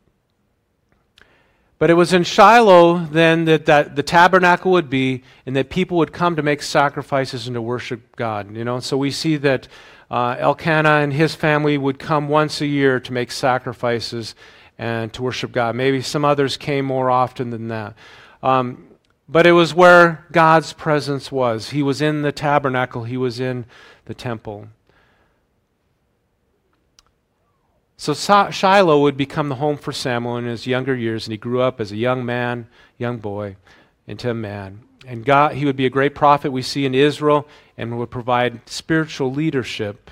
But 1.83 1.89
it 1.89 1.95
was 1.95 2.13
in 2.13 2.23
Shiloh 2.23 2.99
then 3.07 3.43
that, 3.43 3.65
that 3.65 3.97
the 3.97 4.03
tabernacle 4.03 4.71
would 4.71 4.89
be, 4.89 5.21
and 5.45 5.53
that 5.57 5.69
people 5.69 5.97
would 5.97 6.13
come 6.13 6.37
to 6.37 6.41
make 6.41 6.61
sacrifices 6.61 7.45
and 7.45 7.55
to 7.55 7.61
worship 7.61 8.15
God. 8.15 8.55
You 8.55 8.63
know, 8.63 8.79
so 8.79 8.95
we 8.97 9.11
see 9.11 9.35
that 9.35 9.67
uh, 10.09 10.37
Elkanah 10.39 11.01
and 11.01 11.11
his 11.11 11.35
family 11.35 11.77
would 11.77 11.99
come 11.99 12.29
once 12.29 12.61
a 12.61 12.67
year 12.67 13.01
to 13.01 13.11
make 13.11 13.33
sacrifices 13.33 14.33
and 14.77 15.11
to 15.11 15.23
worship 15.23 15.51
God. 15.51 15.75
Maybe 15.75 16.01
some 16.01 16.23
others 16.23 16.55
came 16.55 16.85
more 16.85 17.11
often 17.11 17.49
than 17.49 17.67
that. 17.67 17.95
Um, 18.41 18.87
but 19.27 19.45
it 19.45 19.51
was 19.51 19.73
where 19.73 20.25
God's 20.31 20.71
presence 20.71 21.33
was. 21.33 21.71
He 21.71 21.83
was 21.83 22.01
in 22.01 22.21
the 22.21 22.31
tabernacle, 22.31 23.03
he 23.03 23.17
was 23.17 23.41
in 23.41 23.65
the 24.05 24.13
temple. 24.13 24.69
So 27.97 28.13
Shiloh 28.13 29.01
would 29.01 29.17
become 29.17 29.49
the 29.49 29.55
home 29.55 29.77
for 29.77 29.91
Samuel 29.91 30.37
in 30.37 30.45
his 30.45 30.67
younger 30.67 30.95
years, 30.95 31.25
and 31.25 31.31
he 31.31 31.37
grew 31.37 31.61
up 31.61 31.79
as 31.79 31.91
a 31.91 31.97
young 31.97 32.25
man, 32.25 32.67
young 32.97 33.17
boy, 33.17 33.55
into 34.07 34.29
a 34.29 34.33
man. 34.33 34.81
And 35.05 35.25
God, 35.25 35.55
he 35.55 35.65
would 35.65 35.75
be 35.75 35.85
a 35.85 35.91
great 35.91 36.15
prophet 36.15 36.51
we 36.51 36.61
see 36.61 36.85
in 36.85 36.95
Israel 36.95 37.47
and 37.77 37.97
would 37.97 38.09
provide 38.09 38.67
spiritual 38.67 39.31
leadership 39.31 40.09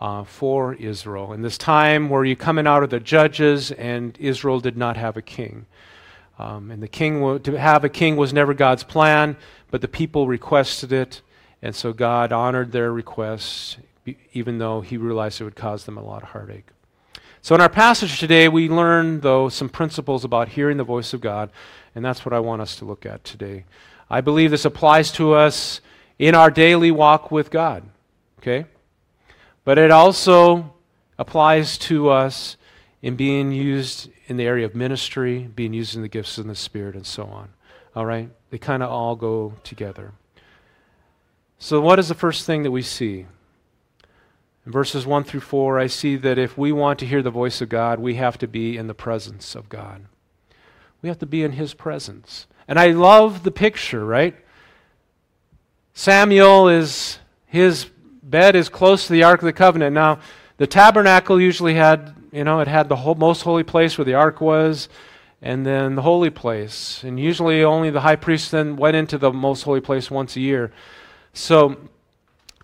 uh, 0.00 0.24
for 0.24 0.74
Israel. 0.74 1.32
In 1.32 1.42
this 1.42 1.56
time 1.56 2.08
where 2.08 2.24
you're 2.24 2.36
coming 2.36 2.66
out 2.66 2.82
of 2.82 2.90
the 2.90 3.00
judges, 3.00 3.70
and 3.72 4.16
Israel 4.20 4.60
did 4.60 4.76
not 4.76 4.96
have 4.96 5.16
a 5.16 5.22
king. 5.22 5.66
Um, 6.38 6.70
and 6.70 6.82
the 6.82 6.88
king, 6.88 7.40
to 7.40 7.58
have 7.58 7.84
a 7.84 7.88
king 7.88 8.16
was 8.16 8.32
never 8.32 8.54
God's 8.54 8.82
plan, 8.82 9.36
but 9.70 9.80
the 9.80 9.88
people 9.88 10.26
requested 10.26 10.92
it, 10.92 11.22
and 11.62 11.74
so 11.74 11.92
God 11.92 12.32
honored 12.32 12.72
their 12.72 12.92
requests, 12.92 13.76
even 14.32 14.58
though 14.58 14.80
he 14.80 14.96
realized 14.96 15.40
it 15.40 15.44
would 15.44 15.56
cause 15.56 15.84
them 15.84 15.96
a 15.96 16.04
lot 16.04 16.22
of 16.22 16.30
heartache. 16.30 16.66
So, 17.44 17.54
in 17.54 17.60
our 17.60 17.68
passage 17.68 18.20
today, 18.20 18.48
we 18.48 18.70
learn, 18.70 19.20
though, 19.20 19.50
some 19.50 19.68
principles 19.68 20.24
about 20.24 20.48
hearing 20.48 20.78
the 20.78 20.82
voice 20.82 21.12
of 21.12 21.20
God, 21.20 21.50
and 21.94 22.02
that's 22.02 22.24
what 22.24 22.32
I 22.32 22.40
want 22.40 22.62
us 22.62 22.74
to 22.76 22.86
look 22.86 23.04
at 23.04 23.22
today. 23.22 23.66
I 24.08 24.22
believe 24.22 24.50
this 24.50 24.64
applies 24.64 25.12
to 25.12 25.34
us 25.34 25.82
in 26.18 26.34
our 26.34 26.50
daily 26.50 26.90
walk 26.90 27.30
with 27.30 27.50
God, 27.50 27.82
okay? 28.38 28.64
But 29.62 29.76
it 29.76 29.90
also 29.90 30.72
applies 31.18 31.76
to 31.80 32.08
us 32.08 32.56
in 33.02 33.14
being 33.14 33.52
used 33.52 34.08
in 34.26 34.38
the 34.38 34.46
area 34.46 34.64
of 34.64 34.74
ministry, 34.74 35.40
being 35.40 35.74
used 35.74 35.94
in 35.94 36.00
the 36.00 36.08
gifts 36.08 36.38
of 36.38 36.46
the 36.46 36.54
Spirit, 36.54 36.94
and 36.94 37.04
so 37.04 37.24
on. 37.24 37.50
All 37.94 38.06
right? 38.06 38.30
They 38.48 38.56
kind 38.56 38.82
of 38.82 38.90
all 38.90 39.16
go 39.16 39.52
together. 39.64 40.12
So, 41.58 41.78
what 41.78 41.98
is 41.98 42.08
the 42.08 42.14
first 42.14 42.46
thing 42.46 42.62
that 42.62 42.70
we 42.70 42.80
see? 42.80 43.26
In 44.66 44.72
verses 44.72 45.06
1 45.06 45.24
through 45.24 45.40
4, 45.40 45.78
I 45.78 45.86
see 45.86 46.16
that 46.16 46.38
if 46.38 46.56
we 46.56 46.72
want 46.72 46.98
to 47.00 47.06
hear 47.06 47.22
the 47.22 47.30
voice 47.30 47.60
of 47.60 47.68
God, 47.68 48.00
we 48.00 48.14
have 48.14 48.38
to 48.38 48.48
be 48.48 48.76
in 48.76 48.86
the 48.86 48.94
presence 48.94 49.54
of 49.54 49.68
God. 49.68 50.06
We 51.02 51.08
have 51.08 51.18
to 51.18 51.26
be 51.26 51.42
in 51.42 51.52
His 51.52 51.74
presence. 51.74 52.46
And 52.66 52.78
I 52.78 52.92
love 52.92 53.42
the 53.42 53.50
picture, 53.50 54.04
right? 54.06 54.34
Samuel 55.92 56.68
is, 56.68 57.18
his 57.46 57.90
bed 58.22 58.56
is 58.56 58.70
close 58.70 59.06
to 59.06 59.12
the 59.12 59.22
Ark 59.22 59.42
of 59.42 59.46
the 59.46 59.52
Covenant. 59.52 59.94
Now, 59.94 60.18
the 60.56 60.66
tabernacle 60.66 61.38
usually 61.38 61.74
had, 61.74 62.14
you 62.32 62.42
know, 62.42 62.60
it 62.60 62.68
had 62.68 62.88
the 62.88 62.96
whole, 62.96 63.14
most 63.14 63.42
holy 63.42 63.64
place 63.64 63.98
where 63.98 64.04
the 64.06 64.14
Ark 64.14 64.40
was, 64.40 64.88
and 65.42 65.66
then 65.66 65.94
the 65.94 66.02
holy 66.02 66.30
place. 66.30 67.04
And 67.04 67.20
usually 67.20 67.62
only 67.62 67.90
the 67.90 68.00
high 68.00 68.16
priest 68.16 68.50
then 68.50 68.76
went 68.76 68.96
into 68.96 69.18
the 69.18 69.30
most 69.30 69.62
holy 69.62 69.82
place 69.82 70.10
once 70.10 70.36
a 70.36 70.40
year. 70.40 70.72
So 71.34 71.76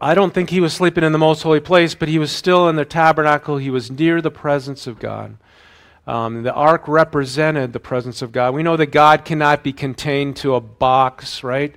I 0.00 0.14
don't 0.14 0.33
think 0.33 0.50
he 0.50 0.61
was 0.61 0.73
sleeping 0.73 1.04
in 1.04 1.12
the 1.12 1.19
most 1.19 1.42
holy 1.42 1.61
place, 1.61 1.95
but 1.95 2.09
he 2.09 2.19
was 2.19 2.33
still 2.33 2.69
in 2.69 2.76
the 2.76 2.85
tabernacle. 2.85 3.59
He 3.59 3.71
was 3.71 3.90
near 3.90 4.23
the 4.23 4.30
presence 4.30 4.87
of 4.87 4.99
God. 4.99 5.37
Um, 6.07 6.42
the 6.42 6.52
ark 6.54 6.88
represented 6.88 7.73
the 7.73 7.80
presence 7.80 8.23
of 8.23 8.33
God. 8.33 8.54
We 8.54 8.62
know 8.62 8.76
that 8.76 8.87
God 8.87 9.25
cannot 9.25 9.62
be 9.62 9.73
contained 9.73 10.37
to 10.37 10.54
a 10.54 10.61
box, 10.61 11.45
right? 11.45 11.75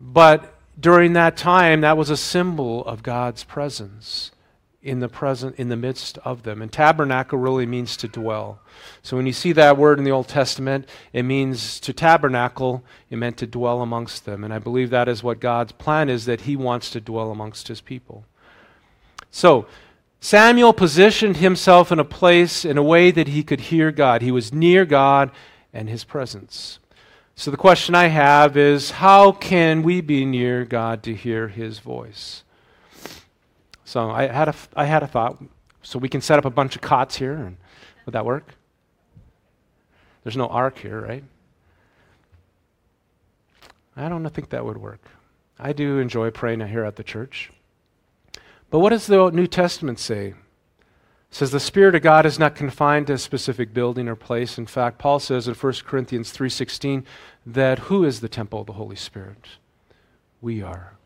But 0.00 0.54
during 0.80 1.12
that 1.12 1.36
time, 1.36 1.82
that 1.82 1.98
was 1.98 2.08
a 2.08 2.16
symbol 2.16 2.84
of 2.86 3.02
God's 3.02 3.44
presence 3.44 4.30
in 4.82 5.00
the 5.00 5.08
present 5.08 5.56
in 5.56 5.68
the 5.68 5.76
midst 5.76 6.18
of 6.18 6.44
them. 6.44 6.62
And 6.62 6.72
tabernacle 6.72 7.38
really 7.38 7.66
means 7.66 7.96
to 7.96 8.08
dwell. 8.08 8.60
So 9.02 9.16
when 9.16 9.26
you 9.26 9.32
see 9.32 9.52
that 9.52 9.76
word 9.76 9.98
in 9.98 10.04
the 10.04 10.12
Old 10.12 10.28
Testament, 10.28 10.88
it 11.12 11.24
means 11.24 11.80
to 11.80 11.92
tabernacle, 11.92 12.84
it 13.10 13.16
meant 13.16 13.36
to 13.38 13.46
dwell 13.46 13.82
amongst 13.82 14.24
them. 14.24 14.44
And 14.44 14.54
I 14.54 14.58
believe 14.58 14.90
that 14.90 15.08
is 15.08 15.22
what 15.22 15.40
God's 15.40 15.72
plan 15.72 16.08
is 16.08 16.26
that 16.26 16.42
he 16.42 16.54
wants 16.54 16.90
to 16.90 17.00
dwell 17.00 17.32
amongst 17.32 17.68
his 17.68 17.80
people. 17.80 18.24
So 19.30 19.66
Samuel 20.20 20.72
positioned 20.72 21.38
himself 21.38 21.90
in 21.90 21.98
a 21.98 22.04
place 22.04 22.64
in 22.64 22.78
a 22.78 22.82
way 22.82 23.10
that 23.10 23.28
he 23.28 23.42
could 23.42 23.60
hear 23.62 23.90
God. 23.90 24.22
He 24.22 24.30
was 24.30 24.52
near 24.52 24.84
God 24.84 25.30
and 25.72 25.88
his 25.88 26.04
presence. 26.04 26.78
So 27.34 27.50
the 27.50 27.56
question 27.56 27.94
I 27.94 28.08
have 28.08 28.56
is 28.56 28.92
how 28.92 29.32
can 29.32 29.82
we 29.82 30.00
be 30.00 30.24
near 30.24 30.64
God 30.64 31.02
to 31.04 31.14
hear 31.14 31.48
his 31.48 31.78
voice? 31.78 32.42
So 33.88 34.10
I 34.10 34.26
had 34.26 34.48
a, 34.48 34.54
I 34.76 34.84
had 34.84 35.02
a 35.02 35.06
thought. 35.06 35.42
So 35.80 35.98
we 35.98 36.10
can 36.10 36.20
set 36.20 36.38
up 36.38 36.44
a 36.44 36.50
bunch 36.50 36.76
of 36.76 36.82
cots 36.82 37.16
here, 37.16 37.32
and 37.32 37.56
would 38.04 38.12
that 38.12 38.26
work? 38.26 38.54
There's 40.22 40.36
no 40.36 40.46
ark 40.46 40.76
here, 40.76 41.00
right? 41.00 41.24
I 43.96 44.10
don't 44.10 44.28
think 44.28 44.50
that 44.50 44.66
would 44.66 44.76
work. 44.76 45.00
I 45.58 45.72
do 45.72 46.00
enjoy 46.00 46.30
praying 46.30 46.60
here 46.66 46.84
at 46.84 46.96
the 46.96 47.02
church. 47.02 47.50
But 48.68 48.80
what 48.80 48.90
does 48.90 49.06
the 49.06 49.30
New 49.30 49.46
Testament 49.46 49.98
say? 49.98 50.26
It 50.26 50.34
says 51.30 51.50
the 51.50 51.58
spirit 51.58 51.94
of 51.94 52.02
God 52.02 52.26
is 52.26 52.38
not 52.38 52.54
confined 52.54 53.06
to 53.06 53.14
a 53.14 53.18
specific 53.18 53.72
building 53.72 54.06
or 54.06 54.16
place. 54.16 54.58
In 54.58 54.66
fact, 54.66 54.98
Paul 54.98 55.18
says 55.18 55.48
in 55.48 55.54
1 55.54 55.72
Corinthians 55.86 56.30
3:16 56.30 57.04
that 57.46 57.78
who 57.78 58.04
is 58.04 58.20
the 58.20 58.28
temple 58.28 58.60
of 58.60 58.66
the 58.66 58.74
Holy 58.74 58.96
Spirit? 58.96 59.56
We 60.42 60.60
are. 60.60 60.97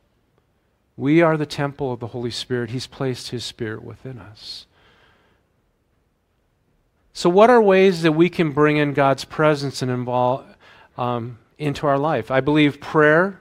We 0.96 1.22
are 1.22 1.36
the 1.36 1.46
temple 1.46 1.92
of 1.92 2.00
the 2.00 2.08
Holy 2.08 2.30
Spirit. 2.30 2.70
He's 2.70 2.86
placed 2.86 3.30
His 3.30 3.44
Spirit 3.44 3.82
within 3.82 4.18
us. 4.18 4.66
So, 7.14 7.28
what 7.28 7.50
are 7.50 7.60
ways 7.60 8.02
that 8.02 8.12
we 8.12 8.28
can 8.28 8.52
bring 8.52 8.76
in 8.76 8.94
God's 8.94 9.24
presence 9.24 9.82
and 9.82 9.90
involve 9.90 10.46
um, 10.96 11.38
into 11.58 11.86
our 11.86 11.98
life? 11.98 12.30
I 12.30 12.40
believe 12.40 12.80
prayer, 12.80 13.40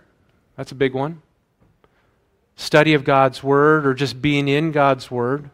that's 0.58 0.72
a 0.72 0.76
big 0.76 0.94
one. 0.94 1.22
Study 2.56 2.94
of 2.94 3.04
God's 3.04 3.42
Word 3.42 3.86
or 3.86 3.94
just 3.94 4.22
being 4.22 4.48
in 4.48 4.72
God's 4.72 5.10
Word 5.10 5.50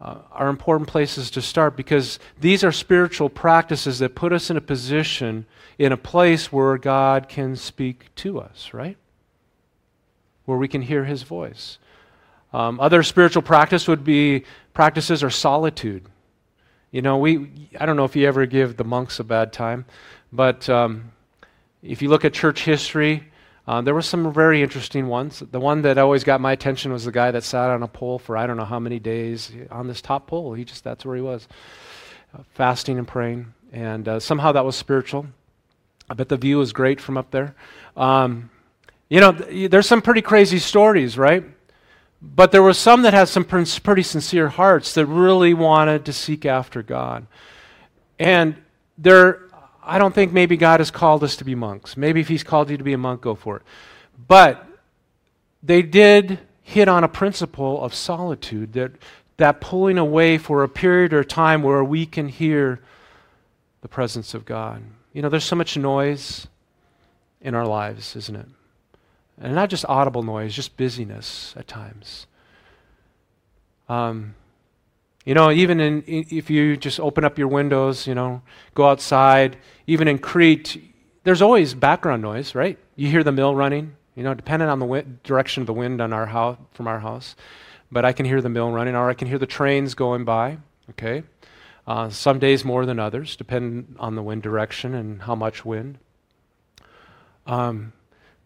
uh, 0.00 0.18
are 0.30 0.48
important 0.48 0.88
places 0.88 1.30
to 1.32 1.42
start 1.42 1.76
because 1.76 2.18
these 2.38 2.62
are 2.62 2.72
spiritual 2.72 3.28
practices 3.30 3.98
that 3.98 4.14
put 4.14 4.32
us 4.32 4.50
in 4.50 4.56
a 4.56 4.60
position, 4.60 5.46
in 5.78 5.92
a 5.92 5.96
place 5.96 6.52
where 6.52 6.76
God 6.76 7.28
can 7.28 7.56
speak 7.56 8.14
to 8.16 8.38
us, 8.38 8.74
right? 8.74 8.98
Where 10.46 10.56
we 10.56 10.68
can 10.68 10.82
hear 10.82 11.04
his 11.04 11.22
voice. 11.22 11.78
Um, 12.52 12.80
other 12.80 13.02
spiritual 13.02 13.42
practice 13.42 13.86
would 13.86 14.04
be 14.04 14.44
practices 14.72 15.22
or 15.22 15.30
solitude. 15.30 16.06
You 16.90 17.02
know, 17.02 17.18
we, 17.18 17.68
I 17.78 17.84
don't 17.84 17.96
know 17.96 18.04
if 18.04 18.16
you 18.16 18.26
ever 18.26 18.46
give 18.46 18.76
the 18.76 18.84
monks 18.84 19.20
a 19.20 19.24
bad 19.24 19.52
time, 19.52 19.84
but 20.32 20.68
um, 20.70 21.12
if 21.82 22.00
you 22.00 22.08
look 22.08 22.24
at 22.24 22.32
church 22.32 22.64
history, 22.64 23.24
uh, 23.66 23.80
there 23.80 23.94
were 23.94 24.02
some 24.02 24.32
very 24.32 24.62
interesting 24.62 25.08
ones. 25.08 25.42
The 25.50 25.58
one 25.58 25.82
that 25.82 25.98
always 25.98 26.22
got 26.22 26.40
my 26.40 26.52
attention 26.52 26.92
was 26.92 27.04
the 27.04 27.12
guy 27.12 27.32
that 27.32 27.42
sat 27.42 27.68
on 27.68 27.82
a 27.82 27.88
pole 27.88 28.18
for 28.18 28.36
I 28.36 28.46
don't 28.46 28.56
know 28.56 28.64
how 28.64 28.78
many 28.78 29.00
days 29.00 29.52
on 29.70 29.88
this 29.88 30.00
top 30.00 30.28
pole. 30.28 30.54
He 30.54 30.64
just, 30.64 30.84
that's 30.84 31.04
where 31.04 31.16
he 31.16 31.22
was, 31.22 31.48
uh, 32.32 32.42
fasting 32.54 32.96
and 32.96 33.08
praying. 33.08 33.52
And 33.72 34.06
uh, 34.08 34.20
somehow 34.20 34.52
that 34.52 34.64
was 34.64 34.76
spiritual. 34.76 35.26
I 36.08 36.14
bet 36.14 36.28
the 36.28 36.36
view 36.36 36.58
was 36.58 36.72
great 36.72 37.00
from 37.00 37.18
up 37.18 37.32
there. 37.32 37.56
Um, 37.96 38.50
you 39.08 39.20
know, 39.20 39.32
there's 39.32 39.86
some 39.86 40.02
pretty 40.02 40.22
crazy 40.22 40.58
stories, 40.58 41.16
right? 41.16 41.44
But 42.20 42.50
there 42.50 42.62
were 42.62 42.74
some 42.74 43.02
that 43.02 43.14
had 43.14 43.28
some 43.28 43.44
pretty 43.44 44.02
sincere 44.02 44.48
hearts 44.48 44.94
that 44.94 45.06
really 45.06 45.54
wanted 45.54 46.04
to 46.06 46.12
seek 46.12 46.44
after 46.44 46.82
God. 46.82 47.26
And 48.18 48.56
there, 48.98 49.42
I 49.82 49.98
don't 49.98 50.14
think 50.14 50.32
maybe 50.32 50.56
God 50.56 50.80
has 50.80 50.90
called 50.90 51.22
us 51.22 51.36
to 51.36 51.44
be 51.44 51.54
monks. 51.54 51.96
Maybe 51.96 52.20
if 52.20 52.28
He's 52.28 52.42
called 52.42 52.70
you 52.70 52.76
to 52.76 52.84
be 52.84 52.94
a 52.94 52.98
monk, 52.98 53.20
go 53.20 53.34
for 53.34 53.56
it. 53.58 53.62
But 54.26 54.66
they 55.62 55.82
did 55.82 56.40
hit 56.62 56.88
on 56.88 57.04
a 57.04 57.08
principle 57.08 57.82
of 57.84 57.94
solitude 57.94 58.72
that, 58.72 58.92
that 59.36 59.60
pulling 59.60 59.98
away 59.98 60.38
for 60.38 60.64
a 60.64 60.68
period 60.68 61.12
or 61.12 61.22
time 61.22 61.62
where 61.62 61.84
we 61.84 62.06
can 62.06 62.28
hear 62.28 62.80
the 63.82 63.88
presence 63.88 64.34
of 64.34 64.44
God. 64.44 64.82
You 65.12 65.22
know, 65.22 65.28
there's 65.28 65.44
so 65.44 65.54
much 65.54 65.76
noise 65.76 66.48
in 67.40 67.54
our 67.54 67.66
lives, 67.66 68.16
isn't 68.16 68.34
it? 68.34 68.48
And 69.40 69.54
not 69.54 69.70
just 69.70 69.84
audible 69.88 70.22
noise, 70.22 70.54
just 70.54 70.76
busyness 70.76 71.54
at 71.56 71.68
times. 71.68 72.26
Um, 73.88 74.34
You 75.26 75.34
know, 75.34 75.50
even 75.50 75.80
in, 75.80 76.04
if 76.06 76.50
you 76.50 76.76
just 76.76 77.00
open 77.00 77.24
up 77.24 77.36
your 77.36 77.48
windows, 77.48 78.06
you 78.06 78.14
know, 78.14 78.42
go 78.74 78.86
outside, 78.86 79.56
even 79.88 80.06
in 80.06 80.18
Crete, 80.18 80.80
there's 81.24 81.42
always 81.42 81.74
background 81.74 82.22
noise, 82.22 82.54
right? 82.54 82.78
You 82.94 83.08
hear 83.08 83.24
the 83.24 83.32
mill 83.32 83.52
running, 83.52 83.96
you 84.14 84.22
know, 84.22 84.34
depending 84.34 84.68
on 84.68 84.78
the 84.78 84.86
wind, 84.86 85.20
direction 85.24 85.62
of 85.62 85.66
the 85.66 85.72
wind 85.72 86.00
on 86.00 86.12
our 86.12 86.26
house, 86.26 86.58
from 86.72 86.86
our 86.86 87.00
house. 87.00 87.34
But 87.90 88.04
I 88.04 88.12
can 88.12 88.24
hear 88.24 88.40
the 88.40 88.48
mill 88.48 88.70
running, 88.70 88.94
or 88.94 89.10
I 89.10 89.14
can 89.14 89.26
hear 89.26 89.38
the 89.38 89.46
trains 89.46 89.94
going 89.94 90.24
by, 90.24 90.58
okay? 90.90 91.24
Uh, 91.88 92.08
some 92.10 92.38
days 92.38 92.64
more 92.64 92.86
than 92.86 93.00
others, 93.00 93.34
depending 93.34 93.96
on 93.98 94.14
the 94.14 94.22
wind 94.22 94.44
direction 94.44 94.94
and 94.94 95.22
how 95.22 95.34
much 95.34 95.64
wind. 95.64 95.98
Um, 97.46 97.92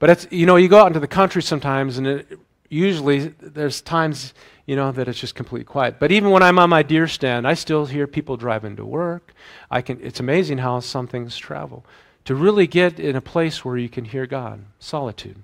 but 0.00 0.10
it's, 0.10 0.26
you 0.30 0.46
know, 0.46 0.56
you 0.56 0.66
go 0.66 0.80
out 0.80 0.88
into 0.88 0.98
the 0.98 1.06
country 1.06 1.42
sometimes, 1.42 1.98
and 1.98 2.06
it, 2.08 2.38
usually 2.70 3.28
there's 3.40 3.80
times 3.80 4.32
you 4.64 4.76
know 4.76 4.92
that 4.92 5.08
it's 5.08 5.18
just 5.18 5.34
completely 5.34 5.64
quiet. 5.64 5.98
But 5.98 6.12
even 6.12 6.30
when 6.30 6.42
i'm 6.42 6.58
on 6.58 6.70
my 6.70 6.82
deer 6.82 7.08
stand 7.08 7.46
i 7.46 7.54
still 7.54 7.86
hear 7.86 8.06
people 8.06 8.36
driving 8.36 8.76
to 8.76 8.84
work. 8.84 9.34
I 9.70 9.82
can 9.82 9.98
it's 10.00 10.20
amazing 10.20 10.58
how 10.58 10.80
some 10.80 11.06
things 11.06 11.36
travel. 11.36 11.84
To 12.26 12.34
really 12.34 12.68
get 12.68 13.00
in 13.00 13.16
a 13.16 13.20
place 13.20 13.64
where 13.64 13.76
you 13.76 13.88
can 13.88 14.04
hear 14.04 14.26
god 14.26 14.60
solitude 14.78 15.42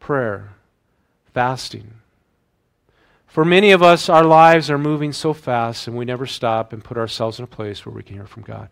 prayer 0.00 0.54
fasting. 1.32 1.94
For 3.28 3.44
many 3.44 3.70
of 3.70 3.82
us 3.82 4.08
our 4.08 4.24
lives 4.24 4.68
are 4.68 4.78
moving 4.78 5.12
so 5.12 5.32
fast 5.32 5.86
and 5.86 5.96
we 5.96 6.04
never 6.04 6.26
stop 6.26 6.72
and 6.72 6.82
put 6.82 6.98
ourselves 6.98 7.38
in 7.38 7.44
a 7.44 7.46
place 7.48 7.86
where 7.86 7.94
we 7.94 8.02
can 8.02 8.16
hear 8.16 8.26
from 8.26 8.42
god. 8.42 8.68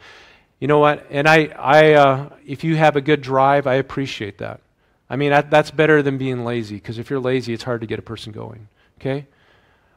You 0.59 0.67
know 0.67 0.81
what? 0.81 1.07
And 1.11 1.29
i, 1.29 1.47
I 1.57 1.93
uh, 1.93 2.31
if 2.45 2.65
you 2.65 2.75
have 2.75 2.97
a 2.97 3.01
good 3.01 3.21
drive 3.21 3.69
i 3.69 3.75
appreciate 3.75 4.39
that 4.39 4.61
I 5.11 5.17
mean, 5.17 5.31
that, 5.31 5.51
that's 5.51 5.73
better 5.73 6.03
than 6.03 6.17
being 6.17 6.45
lazy, 6.45 6.77
because 6.77 6.99
if 6.99 7.11
you're 7.11 7.21
lazy, 7.21 7.53
it's 7.53 7.65
hard 7.65 7.81
to 7.81 7.87
get 7.87 7.99
a 7.99 8.03
person 8.03 8.33
going. 8.33 8.69
Okay? 9.01 9.27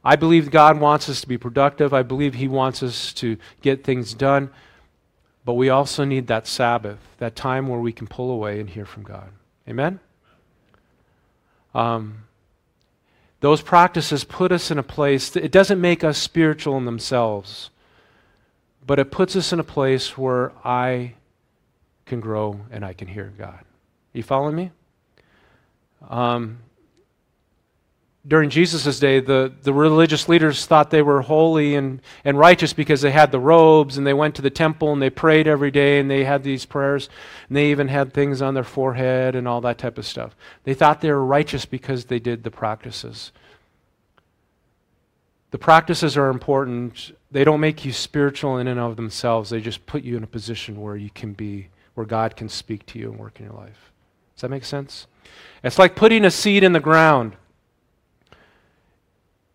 I 0.03 0.15
believe 0.15 0.49
God 0.49 0.79
wants 0.79 1.07
us 1.07 1.21
to 1.21 1.27
be 1.27 1.37
productive. 1.37 1.93
I 1.93 2.01
believe 2.01 2.33
He 2.33 2.47
wants 2.47 2.81
us 2.81 3.13
to 3.13 3.37
get 3.61 3.83
things 3.83 4.15
done. 4.15 4.49
But 5.45 5.53
we 5.53 5.69
also 5.69 6.03
need 6.03 6.27
that 6.27 6.47
Sabbath, 6.47 6.99
that 7.19 7.35
time 7.35 7.67
where 7.67 7.79
we 7.79 7.91
can 7.91 8.07
pull 8.07 8.31
away 8.31 8.59
and 8.59 8.69
hear 8.69 8.85
from 8.85 9.03
God. 9.03 9.29
Amen? 9.67 9.99
Um, 11.75 12.23
those 13.39 13.61
practices 13.61 14.23
put 14.23 14.51
us 14.51 14.71
in 14.71 14.77
a 14.77 14.83
place, 14.83 15.35
it 15.35 15.51
doesn't 15.51 15.79
make 15.79 16.03
us 16.03 16.17
spiritual 16.17 16.77
in 16.77 16.85
themselves, 16.85 17.69
but 18.85 18.99
it 18.99 19.11
puts 19.11 19.35
us 19.35 19.51
in 19.51 19.59
a 19.59 19.65
place 19.65 20.17
where 20.17 20.53
I 20.63 21.15
can 22.05 22.19
grow 22.19 22.61
and 22.71 22.85
I 22.85 22.93
can 22.93 23.07
hear 23.07 23.33
God. 23.37 23.59
Are 23.59 23.65
You 24.13 24.23
following 24.23 24.55
me? 24.55 24.71
Um, 26.09 26.59
during 28.25 28.49
Jesus' 28.49 28.99
day, 28.99 29.19
the, 29.19 29.53
the 29.63 29.73
religious 29.73 30.29
leaders 30.29 30.65
thought 30.65 30.89
they 30.89 31.01
were 31.01 31.21
holy 31.21 31.75
and, 31.75 32.01
and 32.23 32.39
righteous 32.39 32.71
because 32.71 33.01
they 33.01 33.11
had 33.11 33.33
the 33.33 33.39
robes 33.39 33.97
and 33.97 34.07
they 34.07 34.13
went 34.13 34.35
to 34.35 34.41
the 34.41 34.49
temple 34.49 34.93
and 34.93 35.01
they 35.01 35.09
prayed 35.09 35.45
every 35.45 35.71
day 35.71 35.99
and 35.99 36.09
they 36.09 36.23
had 36.23 36.41
these 36.41 36.65
prayers 36.65 37.09
and 37.47 37.57
they 37.57 37.69
even 37.71 37.89
had 37.89 38.13
things 38.13 38.41
on 38.41 38.53
their 38.53 38.63
forehead 38.63 39.35
and 39.35 39.45
all 39.45 39.59
that 39.61 39.77
type 39.77 39.97
of 39.97 40.05
stuff. 40.05 40.37
They 40.63 40.73
thought 40.73 41.01
they 41.01 41.11
were 41.11 41.25
righteous 41.25 41.65
because 41.65 42.05
they 42.05 42.19
did 42.19 42.43
the 42.43 42.51
practices. 42.51 43.33
The 45.51 45.57
practices 45.57 46.15
are 46.15 46.29
important. 46.29 47.11
They 47.29 47.43
don't 47.43 47.59
make 47.59 47.83
you 47.83 47.91
spiritual 47.91 48.57
in 48.57 48.67
and 48.67 48.79
of 48.79 48.95
themselves, 48.95 49.49
they 49.49 49.59
just 49.59 49.85
put 49.85 50.01
you 50.03 50.15
in 50.15 50.23
a 50.23 50.27
position 50.27 50.79
where 50.79 50.95
you 50.95 51.09
can 51.09 51.33
be, 51.33 51.67
where 51.95 52.05
God 52.05 52.37
can 52.37 52.47
speak 52.47 52.85
to 52.87 52.99
you 52.99 53.11
and 53.11 53.19
work 53.19 53.39
in 53.39 53.45
your 53.47 53.55
life. 53.55 53.91
Does 54.33 54.41
that 54.41 54.49
make 54.49 54.63
sense? 54.63 55.07
It's 55.63 55.79
like 55.79 55.95
putting 55.95 56.25
a 56.25 56.31
seed 56.31 56.63
in 56.63 56.73
the 56.73 56.79
ground. 56.79 57.35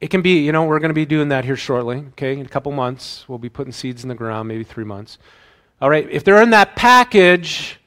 It 0.01 0.09
can 0.09 0.23
be, 0.23 0.39
you 0.41 0.53
know, 0.53 0.65
we're 0.65 0.79
going 0.79 0.91
to 0.91 0.95
be 0.95 1.07
doing 1.07 1.29
that 1.29 1.45
here 1.45 1.57
shortly, 1.57 1.99
okay? 2.11 2.39
In 2.39 2.47
a 2.47 2.49
couple 2.49 2.73
months, 2.73 3.29
we'll 3.29 3.39
be 3.39 3.49
putting 3.49 3.73
seeds 3.73 4.03
in 4.05 4.09
the 4.09 4.15
ground, 4.15 4.49
maybe 4.49 4.65
three 4.65 4.85
months. 4.85 5.19
All 5.81 5.91
right, 5.91 6.09
if 6.11 6.25
they're 6.25 6.43
in 6.43 6.51
that 6.51 6.77
package, 6.77 7.79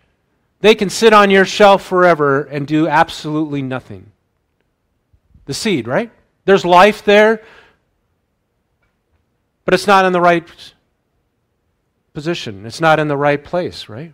they 0.60 0.76
can 0.76 0.90
sit 0.90 1.14
on 1.14 1.30
your 1.30 1.46
shelf 1.46 1.84
forever 1.84 2.44
and 2.44 2.68
do 2.68 2.88
absolutely 2.88 3.62
nothing. 3.62 4.12
The 5.46 5.54
seed, 5.54 5.88
right? 5.88 6.12
There's 6.46 6.66
life 6.66 7.04
there, 7.04 7.42
but 9.66 9.74
it's 9.74 9.88
not 9.88 10.06
in 10.06 10.14
the 10.14 10.22
right 10.22 10.48
position. 12.14 12.66
It's 12.66 12.82
not 12.82 13.00
in 13.00 13.08
the 13.08 13.18
right 13.18 13.44
place, 13.44 13.90
right? 13.90 14.14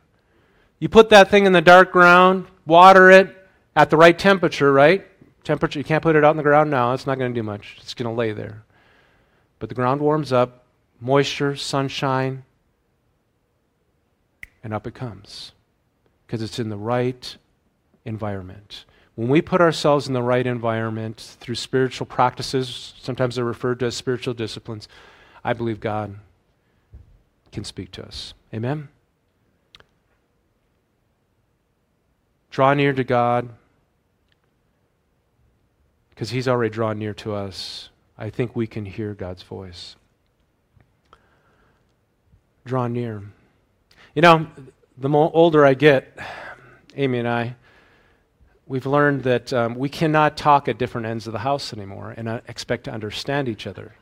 You 0.80 0.89
put 0.89 1.10
that 1.10 1.30
thing 1.30 1.45
in 1.45 1.53
the 1.53 1.62
dark 1.62 1.91
ground, 1.91 2.45
water 2.65 3.10
it, 3.10 3.37
at 3.77 3.91
the 3.91 3.95
right 3.95 4.17
temperature, 4.17 4.73
right? 4.73 5.05
Temperature, 5.43 5.77
you 5.77 5.85
can't 5.85 6.01
put 6.01 6.15
it 6.15 6.25
out 6.25 6.31
in 6.31 6.37
the 6.37 6.43
ground 6.43 6.71
now. 6.71 6.93
It's 6.93 7.05
not 7.05 7.19
going 7.19 7.31
to 7.31 7.39
do 7.39 7.43
much. 7.43 7.77
It's 7.79 7.93
going 7.93 8.09
to 8.09 8.17
lay 8.17 8.33
there. 8.33 8.63
But 9.59 9.69
the 9.69 9.75
ground 9.75 10.01
warms 10.01 10.33
up, 10.33 10.65
moisture, 10.99 11.55
sunshine, 11.55 12.43
and 14.63 14.73
up 14.73 14.87
it 14.87 14.95
comes 14.95 15.51
because 16.25 16.41
it's 16.41 16.57
in 16.57 16.69
the 16.69 16.77
right 16.77 17.37
environment. 18.03 18.85
When 19.13 19.29
we 19.29 19.43
put 19.43 19.61
ourselves 19.61 20.07
in 20.07 20.13
the 20.15 20.23
right 20.23 20.45
environment 20.45 21.37
through 21.39 21.55
spiritual 21.55 22.07
practices, 22.07 22.95
sometimes 22.99 23.35
they're 23.35 23.45
referred 23.45 23.79
to 23.81 23.85
as 23.85 23.95
spiritual 23.95 24.33
disciplines, 24.33 24.87
I 25.43 25.53
believe 25.53 25.79
God 25.79 26.15
can 27.51 27.63
speak 27.63 27.91
to 27.91 28.05
us. 28.05 28.33
Amen? 28.51 28.89
Draw 32.49 32.73
near 32.73 32.93
to 32.93 33.03
God 33.03 33.49
because 36.17 36.32
He's 36.32 36.47
already 36.47 36.73
drawn 36.73 36.97
near 36.97 37.13
to 37.13 37.36
us. 37.36 37.89
I 38.17 38.32
think 38.32 38.56
we 38.56 38.65
can 38.65 38.86
hear 38.86 39.13
God's 39.13 39.43
voice. 39.43 39.95
Draw 42.65 42.88
near. 42.88 43.21
You 44.15 44.23
know, 44.23 44.47
the 44.97 45.10
more 45.10 45.30
older 45.32 45.63
I 45.63 45.75
get, 45.75 46.17
Amy 46.95 47.19
and 47.19 47.27
I, 47.27 47.56
we've 48.65 48.88
learned 48.88 49.25
that 49.25 49.53
um, 49.53 49.75
we 49.75 49.89
cannot 49.89 50.38
talk 50.38 50.67
at 50.67 50.80
different 50.80 51.06
ends 51.06 51.27
of 51.27 51.34
the 51.34 51.39
house 51.39 51.71
anymore 51.71 52.15
and 52.17 52.27
uh, 52.27 52.41
expect 52.47 52.86
to 52.86 52.91
understand 52.91 53.47
each 53.47 53.67
other. 53.67 53.93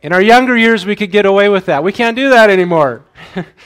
In 0.00 0.12
our 0.12 0.22
younger 0.22 0.56
years, 0.56 0.86
we 0.86 0.94
could 0.94 1.10
get 1.10 1.26
away 1.26 1.48
with 1.48 1.66
that. 1.66 1.82
We 1.82 1.90
can't 1.90 2.14
do 2.14 2.28
that 2.28 2.50
anymore. 2.50 3.04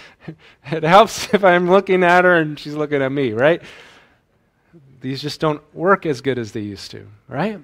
it 0.72 0.82
helps 0.82 1.34
if 1.34 1.44
I'm 1.44 1.68
looking 1.68 2.02
at 2.02 2.24
her 2.24 2.36
and 2.36 2.58
she's 2.58 2.74
looking 2.74 3.02
at 3.02 3.12
me, 3.12 3.32
right? 3.32 3.60
These 5.00 5.22
just 5.22 5.40
don't 5.40 5.62
work 5.74 6.06
as 6.06 6.20
good 6.20 6.38
as 6.38 6.52
they 6.52 6.60
used 6.60 6.90
to, 6.92 7.06
right? 7.28 7.60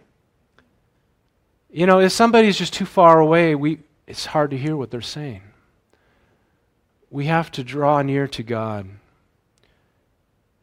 You 1.71 1.87
know, 1.87 2.01
if 2.01 2.13
somebody's 2.13 2.57
just 2.57 2.73
too 2.73 2.87
far 2.87 3.19
away, 3.19 3.55
we, 3.55 3.81
it's 4.07 4.27
hard 4.27 4.51
to 4.53 4.59
hear 4.59 4.77
what 4.77 4.91
they're 4.91 5.01
saying. 5.01 5.43
We 7.11 7.27
have 7.27 7.51
to 7.53 7.65
draw 7.65 8.03
near 8.03 8.29
to 8.29 8.43
God. 8.43 8.89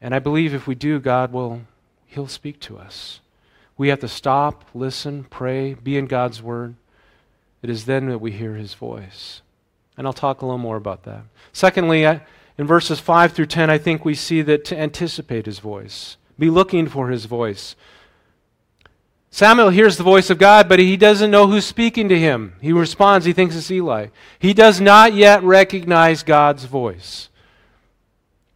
And 0.01 0.15
I 0.15 0.19
believe 0.19 0.53
if 0.53 0.67
we 0.67 0.75
do, 0.75 0.99
God 0.99 1.31
will, 1.31 1.61
He'll 2.07 2.27
speak 2.27 2.59
to 2.61 2.77
us. 2.77 3.19
We 3.77 3.89
have 3.89 3.99
to 3.99 4.07
stop, 4.07 4.65
listen, 4.73 5.25
pray, 5.25 5.73
be 5.73 5.97
in 5.97 6.07
God's 6.07 6.41
Word. 6.41 6.75
It 7.61 7.69
is 7.69 7.85
then 7.85 8.07
that 8.09 8.19
we 8.19 8.31
hear 8.31 8.55
His 8.55 8.73
voice. 8.73 9.41
And 9.97 10.07
I'll 10.07 10.13
talk 10.13 10.41
a 10.41 10.45
little 10.45 10.57
more 10.57 10.77
about 10.77 11.03
that. 11.03 11.23
Secondly, 11.53 12.03
in 12.03 12.67
verses 12.67 12.99
5 12.99 13.33
through 13.33 13.45
10, 13.47 13.69
I 13.69 13.77
think 13.77 14.03
we 14.03 14.15
see 14.15 14.41
that 14.43 14.65
to 14.65 14.79
anticipate 14.79 15.45
His 15.45 15.59
voice. 15.59 16.17
Be 16.37 16.49
looking 16.49 16.87
for 16.87 17.09
his 17.09 17.25
voice. 17.25 17.75
Samuel 19.29 19.69
hears 19.69 19.95
the 19.95 20.03
voice 20.03 20.29
of 20.29 20.37
God, 20.37 20.67
but 20.67 20.79
he 20.79 20.97
doesn't 20.97 21.31
know 21.31 21.47
who's 21.47 21.65
speaking 21.65 22.09
to 22.09 22.19
him. 22.19 22.55
He 22.61 22.73
responds, 22.73 23.25
he 23.25 23.31
thinks 23.31 23.55
it's 23.55 23.71
Eli. 23.71 24.07
He 24.37 24.53
does 24.53 24.81
not 24.81 25.13
yet 25.13 25.41
recognize 25.41 26.21
God's 26.21 26.65
voice. 26.65 27.29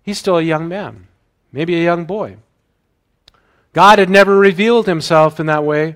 He's 0.04 0.20
still 0.20 0.38
a 0.38 0.44
young 0.44 0.68
man, 0.68 1.08
maybe 1.54 1.76
a 1.76 1.84
young 1.84 2.04
boy. 2.04 2.38
God 3.72 4.00
had 4.00 4.10
never 4.10 4.38
revealed 4.38 4.86
himself 4.86 5.40
in 5.40 5.46
that 5.46 5.64
way, 5.64 5.96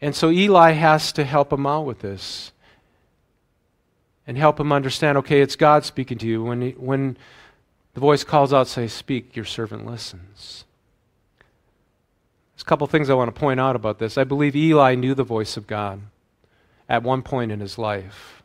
and 0.00 0.14
so 0.14 0.30
Eli 0.30 0.72
has 0.72 1.10
to 1.12 1.24
help 1.24 1.50
him 1.50 1.66
out 1.66 1.86
with 1.86 2.00
this 2.00 2.52
and 4.26 4.36
help 4.36 4.60
him 4.60 4.72
understand 4.72 5.18
okay, 5.18 5.40
it's 5.40 5.56
God 5.56 5.84
speaking 5.84 6.18
to 6.18 6.26
you. 6.26 6.44
When, 6.44 6.60
he, 6.60 6.70
when 6.72 7.16
the 7.94 8.00
voice 8.00 8.24
calls 8.24 8.52
out, 8.52 8.68
say, 8.68 8.88
Speak, 8.88 9.34
your 9.36 9.44
servant 9.44 9.86
listens. 9.86 10.64
There's 12.54 12.62
a 12.62 12.66
couple 12.66 12.86
things 12.86 13.08
I 13.08 13.14
want 13.14 13.34
to 13.34 13.40
point 13.40 13.60
out 13.60 13.76
about 13.76 13.98
this. 13.98 14.18
I 14.18 14.24
believe 14.24 14.54
Eli 14.54 14.94
knew 14.94 15.14
the 15.14 15.24
voice 15.24 15.56
of 15.56 15.66
God 15.66 16.02
at 16.88 17.02
one 17.02 17.22
point 17.22 17.50
in 17.50 17.60
his 17.60 17.78
life. 17.78 18.42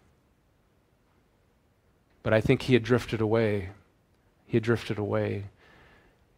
But 2.24 2.34
I 2.34 2.42
think 2.42 2.64
he 2.64 2.74
had 2.74 2.84
drifted 2.84 3.22
away. 3.22 3.70
He 4.46 4.58
had 4.58 4.64
drifted 4.64 4.98
away. 4.98 5.46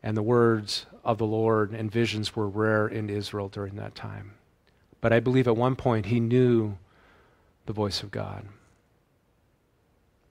And 0.03 0.17
the 0.17 0.23
words 0.23 0.85
of 1.03 1.17
the 1.17 1.25
Lord 1.25 1.71
and 1.71 1.91
visions 1.91 2.35
were 2.35 2.47
rare 2.47 2.87
in 2.87 3.09
Israel 3.09 3.49
during 3.49 3.75
that 3.75 3.95
time. 3.95 4.33
But 4.99 5.13
I 5.13 5.19
believe 5.19 5.47
at 5.47 5.57
one 5.57 5.75
point 5.75 6.07
he 6.07 6.19
knew 6.19 6.77
the 7.65 7.73
voice 7.73 8.03
of 8.03 8.11
God. 8.11 8.45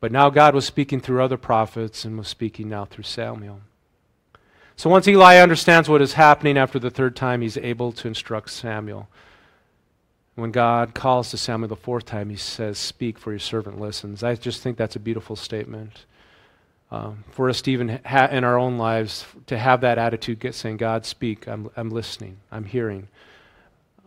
But 0.01 0.13
now 0.13 0.31
God 0.31 0.55
was 0.55 0.65
speaking 0.65 1.01
through 1.01 1.23
other 1.23 1.37
prophets 1.37 2.05
and 2.05 2.17
was 2.17 2.29
speaking 2.29 2.69
now 2.69 2.87
through 2.87 3.05
Samuel. 3.05 3.61
So 4.77 4.89
once 4.89 5.07
Eli 5.07 5.37
understands 5.37 5.91
what 5.91 6.01
is 6.01 6.15
happening 6.15 6.57
after 6.57 6.79
the 6.79 6.91
third 6.91 7.15
time, 7.15 7.43
he's 7.43 7.59
able 7.59 7.93
to 7.93 8.09
instruct 8.09 8.51
Samuel. 8.51 9.09
When 10.37 10.53
God 10.53 10.95
calls 10.95 11.31
to 11.31 11.37
Samuel 11.37 11.69
the 11.69 11.77
fourth 11.77 12.07
time, 12.07 12.31
he 12.31 12.37
says, 12.37 12.79
Speak, 12.79 13.19
for 13.19 13.31
your 13.31 13.39
servant 13.39 13.79
listens. 13.79 14.23
I 14.23 14.37
just 14.37 14.63
think 14.63 14.79
that's 14.79 14.97
a 14.97 15.01
beautiful 15.01 15.37
statement. 15.37 16.07
Um, 16.91 17.25
for 17.31 17.51
us 17.51 17.61
to 17.63 17.71
even 17.71 18.01
ha- 18.07 18.31
in 18.33 18.43
our 18.43 18.59
own 18.59 18.79
lives, 18.79 19.27
to 19.49 19.59
have 19.59 19.83
that 19.83 19.99
attitude, 19.99 20.41
get 20.41 20.55
saying, 20.55 20.79
God, 20.79 21.05
speak, 21.05 21.47
I'm, 21.47 21.69
I'm 21.77 21.91
listening, 21.91 22.39
I'm 22.51 22.65
hearing. 22.65 23.09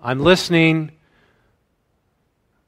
I'm 0.01 0.19
listening, 0.19 0.91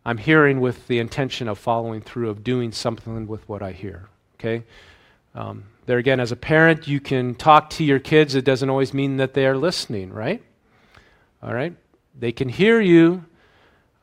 I'm 0.05 0.17
hearing 0.17 0.61
with 0.61 0.87
the 0.87 0.99
intention 0.99 1.47
of 1.47 1.57
following 1.57 2.01
through, 2.01 2.29
of 2.29 2.43
doing 2.43 2.71
something 2.71 3.27
with 3.27 3.47
what 3.49 3.63
I 3.63 3.71
hear. 3.71 4.07
Okay? 4.39 4.63
Um, 5.33 5.65
there 5.87 5.97
again, 5.97 6.19
as 6.19 6.31
a 6.31 6.35
parent, 6.35 6.87
you 6.87 6.99
can 6.99 7.35
talk 7.35 7.71
to 7.71 7.83
your 7.83 7.99
kids. 7.99 8.35
It 8.35 8.45
doesn't 8.45 8.69
always 8.69 8.93
mean 8.93 9.17
that 9.17 9.33
they 9.33 9.45
are 9.47 9.57
listening, 9.57 10.13
right? 10.13 10.43
All 11.41 11.53
right? 11.53 11.75
They 12.17 12.31
can 12.31 12.49
hear 12.49 12.79
you, 12.79 13.25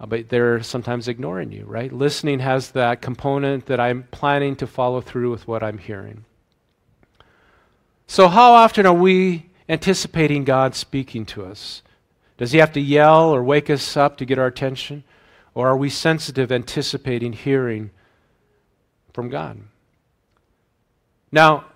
uh, 0.00 0.06
but 0.06 0.28
they're 0.28 0.62
sometimes 0.62 1.08
ignoring 1.08 1.52
you, 1.52 1.64
right? 1.64 1.92
Listening 1.92 2.40
has 2.40 2.72
that 2.72 3.00
component 3.00 3.66
that 3.66 3.80
I'm 3.80 4.04
planning 4.10 4.56
to 4.56 4.66
follow 4.66 5.00
through 5.00 5.30
with 5.30 5.46
what 5.46 5.62
I'm 5.62 5.78
hearing. 5.78 6.24
So, 8.06 8.28
how 8.28 8.52
often 8.52 8.84
are 8.84 8.92
we 8.92 9.46
anticipating 9.68 10.44
God 10.44 10.74
speaking 10.74 11.24
to 11.26 11.44
us? 11.46 11.82
Does 12.36 12.52
He 12.52 12.58
have 12.58 12.72
to 12.72 12.80
yell 12.80 13.30
or 13.30 13.42
wake 13.42 13.70
us 13.70 13.96
up 13.96 14.18
to 14.18 14.24
get 14.24 14.38
our 14.38 14.46
attention? 14.46 15.04
Or 15.54 15.68
are 15.68 15.76
we 15.76 15.90
sensitive, 15.90 16.50
anticipating 16.50 17.32
hearing 17.32 17.90
from 19.12 19.28
God? 19.28 19.60
Now, 21.30 21.66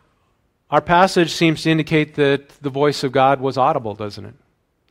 our 0.71 0.81
passage 0.81 1.33
seems 1.33 1.62
to 1.62 1.71
indicate 1.71 2.15
that 2.15 2.49
the 2.62 2.71
voice 2.71 3.05
of 3.05 3.12
God 3.12 3.41
was 3.41 3.57
audible, 3.57 3.95
doesn't 3.95 4.25
it? 4.25 4.35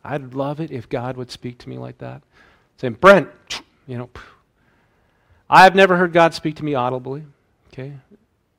I'd 0.03 0.33
love 0.33 0.59
it 0.59 0.71
if 0.71 0.87
God 0.87 1.17
would 1.17 1.31
speak 1.31 1.57
to 1.59 1.69
me 1.69 1.77
like 1.77 1.97
that. 1.97 2.21
Saying, 2.77 2.93
Brent, 2.93 3.29
you 3.87 3.97
know, 3.97 4.09
I've 5.49 5.75
never 5.75 5.97
heard 5.97 6.13
God 6.13 6.33
speak 6.33 6.55
to 6.57 6.65
me 6.65 6.75
audibly. 6.75 7.23
Okay? 7.73 7.93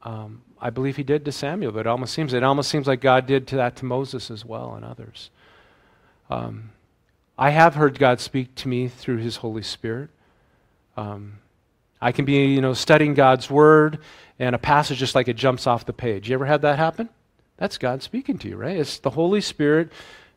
Um, 0.02 0.42
I 0.60 0.70
believe 0.70 0.96
he 0.96 1.02
did 1.02 1.24
to 1.24 1.32
Samuel, 1.32 1.72
but 1.72 1.80
it 1.80 1.86
almost 1.86 2.14
seems 2.14 2.32
it 2.32 2.42
almost 2.42 2.70
seems 2.70 2.86
like 2.86 3.00
God 3.00 3.26
did 3.26 3.46
to 3.48 3.56
that 3.56 3.76
to 3.76 3.84
Moses 3.84 4.30
as 4.30 4.44
well 4.44 4.74
and 4.74 4.84
others. 4.84 5.30
Um, 6.30 6.70
I 7.38 7.50
have 7.50 7.74
heard 7.74 7.98
God 7.98 8.20
speak 8.20 8.54
to 8.56 8.68
me 8.68 8.88
through 8.88 9.18
His 9.18 9.36
Holy 9.36 9.62
Spirit. 9.62 10.10
Um, 10.96 11.38
I 12.00 12.12
can 12.12 12.24
be, 12.24 12.46
you 12.46 12.60
know, 12.60 12.74
studying 12.74 13.14
God's 13.14 13.50
Word, 13.50 13.98
and 14.38 14.54
a 14.54 14.58
passage 14.58 14.98
just 14.98 15.14
like 15.14 15.28
it 15.28 15.36
jumps 15.36 15.66
off 15.66 15.86
the 15.86 15.92
page. 15.92 16.28
You 16.28 16.34
ever 16.34 16.46
had 16.46 16.62
that 16.62 16.78
happen? 16.78 17.08
That's 17.56 17.78
God 17.78 18.02
speaking 18.02 18.38
to 18.38 18.48
you, 18.48 18.56
right? 18.56 18.76
It's 18.76 18.98
the 18.98 19.10
Holy 19.10 19.40
Spirit. 19.40 19.90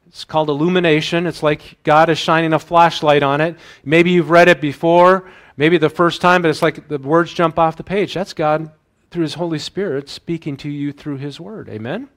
It's 0.08 0.24
called 0.24 0.50
illumination. 0.50 1.28
It's 1.28 1.44
like 1.44 1.78
God 1.84 2.10
is 2.10 2.18
shining 2.18 2.54
a 2.54 2.60
flashlight 2.60 3.24
on 3.24 3.42
it. 3.42 3.58
Maybe 3.84 4.12
you've 4.12 4.30
read 4.30 4.48
it 4.48 4.62
before, 4.62 5.30
maybe 5.58 5.78
the 5.78 5.90
first 5.90 6.22
time, 6.22 6.42
but 6.42 6.50
it's 6.50 6.62
like 6.62 6.88
the 6.88 6.98
words 6.98 7.34
jump 7.34 7.60
off 7.60 7.76
the 7.76 7.84
page. 7.84 8.14
That's 8.14 8.34
God 8.34 8.72
through 9.12 9.24
His 9.24 9.36
Holy 9.36 9.60
Spirit 9.60 10.10
speaking 10.10 10.58
to 10.58 10.70
you 10.70 10.92
through 10.92 11.18
His 11.18 11.40
Word. 11.40 11.70
Amen? 11.70 12.10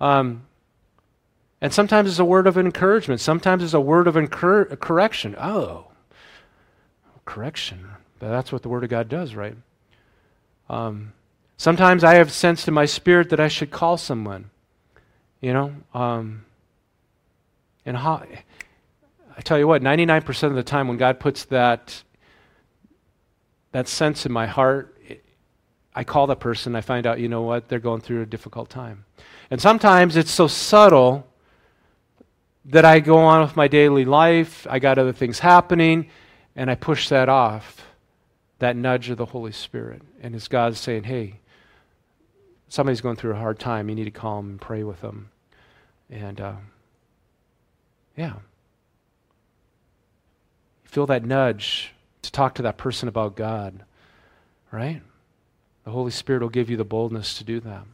Um, 0.00 0.46
and 1.60 1.72
sometimes 1.72 2.08
it's 2.08 2.18
a 2.18 2.24
word 2.24 2.46
of 2.46 2.56
encouragement. 2.56 3.20
Sometimes 3.20 3.64
it's 3.64 3.74
a 3.74 3.80
word 3.80 4.06
of 4.06 4.16
incur- 4.16 4.76
correction. 4.76 5.34
Oh, 5.38 5.87
correction. 7.28 7.90
That's 8.20 8.50
what 8.50 8.62
the 8.62 8.70
Word 8.70 8.84
of 8.84 8.90
God 8.90 9.08
does, 9.08 9.34
right? 9.34 9.54
Um, 10.70 11.12
sometimes 11.58 12.02
I 12.02 12.14
have 12.14 12.32
sensed 12.32 12.66
in 12.66 12.74
my 12.74 12.86
spirit 12.86 13.28
that 13.30 13.38
I 13.38 13.48
should 13.48 13.70
call 13.70 13.98
someone. 13.98 14.50
You 15.40 15.52
know, 15.52 15.72
um, 15.94 16.46
and 17.86 17.96
I 17.96 18.26
tell 19.44 19.58
you 19.58 19.68
what, 19.68 19.82
99% 19.82 20.42
of 20.44 20.54
the 20.54 20.64
time 20.64 20.88
when 20.88 20.96
God 20.96 21.20
puts 21.20 21.44
that 21.44 22.02
that 23.70 23.86
sense 23.86 24.24
in 24.24 24.32
my 24.32 24.46
heart, 24.46 24.96
I 25.94 26.02
call 26.02 26.26
that 26.28 26.40
person. 26.40 26.74
I 26.74 26.80
find 26.80 27.06
out, 27.06 27.20
you 27.20 27.28
know 27.28 27.42
what, 27.42 27.68
they're 27.68 27.78
going 27.78 28.00
through 28.00 28.22
a 28.22 28.26
difficult 28.26 28.70
time. 28.70 29.04
And 29.50 29.60
sometimes 29.60 30.16
it's 30.16 30.30
so 30.30 30.46
subtle 30.46 31.26
that 32.64 32.84
I 32.84 33.00
go 33.00 33.18
on 33.18 33.42
with 33.42 33.54
my 33.54 33.68
daily 33.68 34.06
life. 34.06 34.66
I 34.68 34.78
got 34.78 34.98
other 34.98 35.12
things 35.12 35.38
happening, 35.38 36.08
and 36.58 36.68
I 36.68 36.74
push 36.74 37.08
that 37.08 37.28
off 37.28 37.86
that 38.58 38.74
nudge 38.74 39.10
of 39.10 39.16
the 39.16 39.26
Holy 39.26 39.52
Spirit. 39.52 40.02
And 40.20 40.34
it's 40.34 40.48
God 40.48 40.74
saying, 40.76 41.04
hey, 41.04 41.38
somebody's 42.68 43.00
going 43.00 43.14
through 43.14 43.34
a 43.34 43.38
hard 43.38 43.60
time. 43.60 43.88
You 43.88 43.94
need 43.94 44.06
to 44.06 44.10
call 44.10 44.38
them 44.38 44.50
and 44.50 44.60
pray 44.60 44.82
with 44.82 45.00
them. 45.00 45.30
And 46.10 46.40
uh, 46.40 46.54
yeah. 48.16 48.34
Feel 50.82 51.06
that 51.06 51.24
nudge 51.24 51.92
to 52.22 52.32
talk 52.32 52.56
to 52.56 52.62
that 52.62 52.76
person 52.76 53.08
about 53.08 53.36
God, 53.36 53.84
right? 54.72 55.00
The 55.84 55.92
Holy 55.92 56.10
Spirit 56.10 56.42
will 56.42 56.48
give 56.48 56.68
you 56.68 56.76
the 56.76 56.84
boldness 56.84 57.38
to 57.38 57.44
do 57.44 57.60
that, 57.60 57.84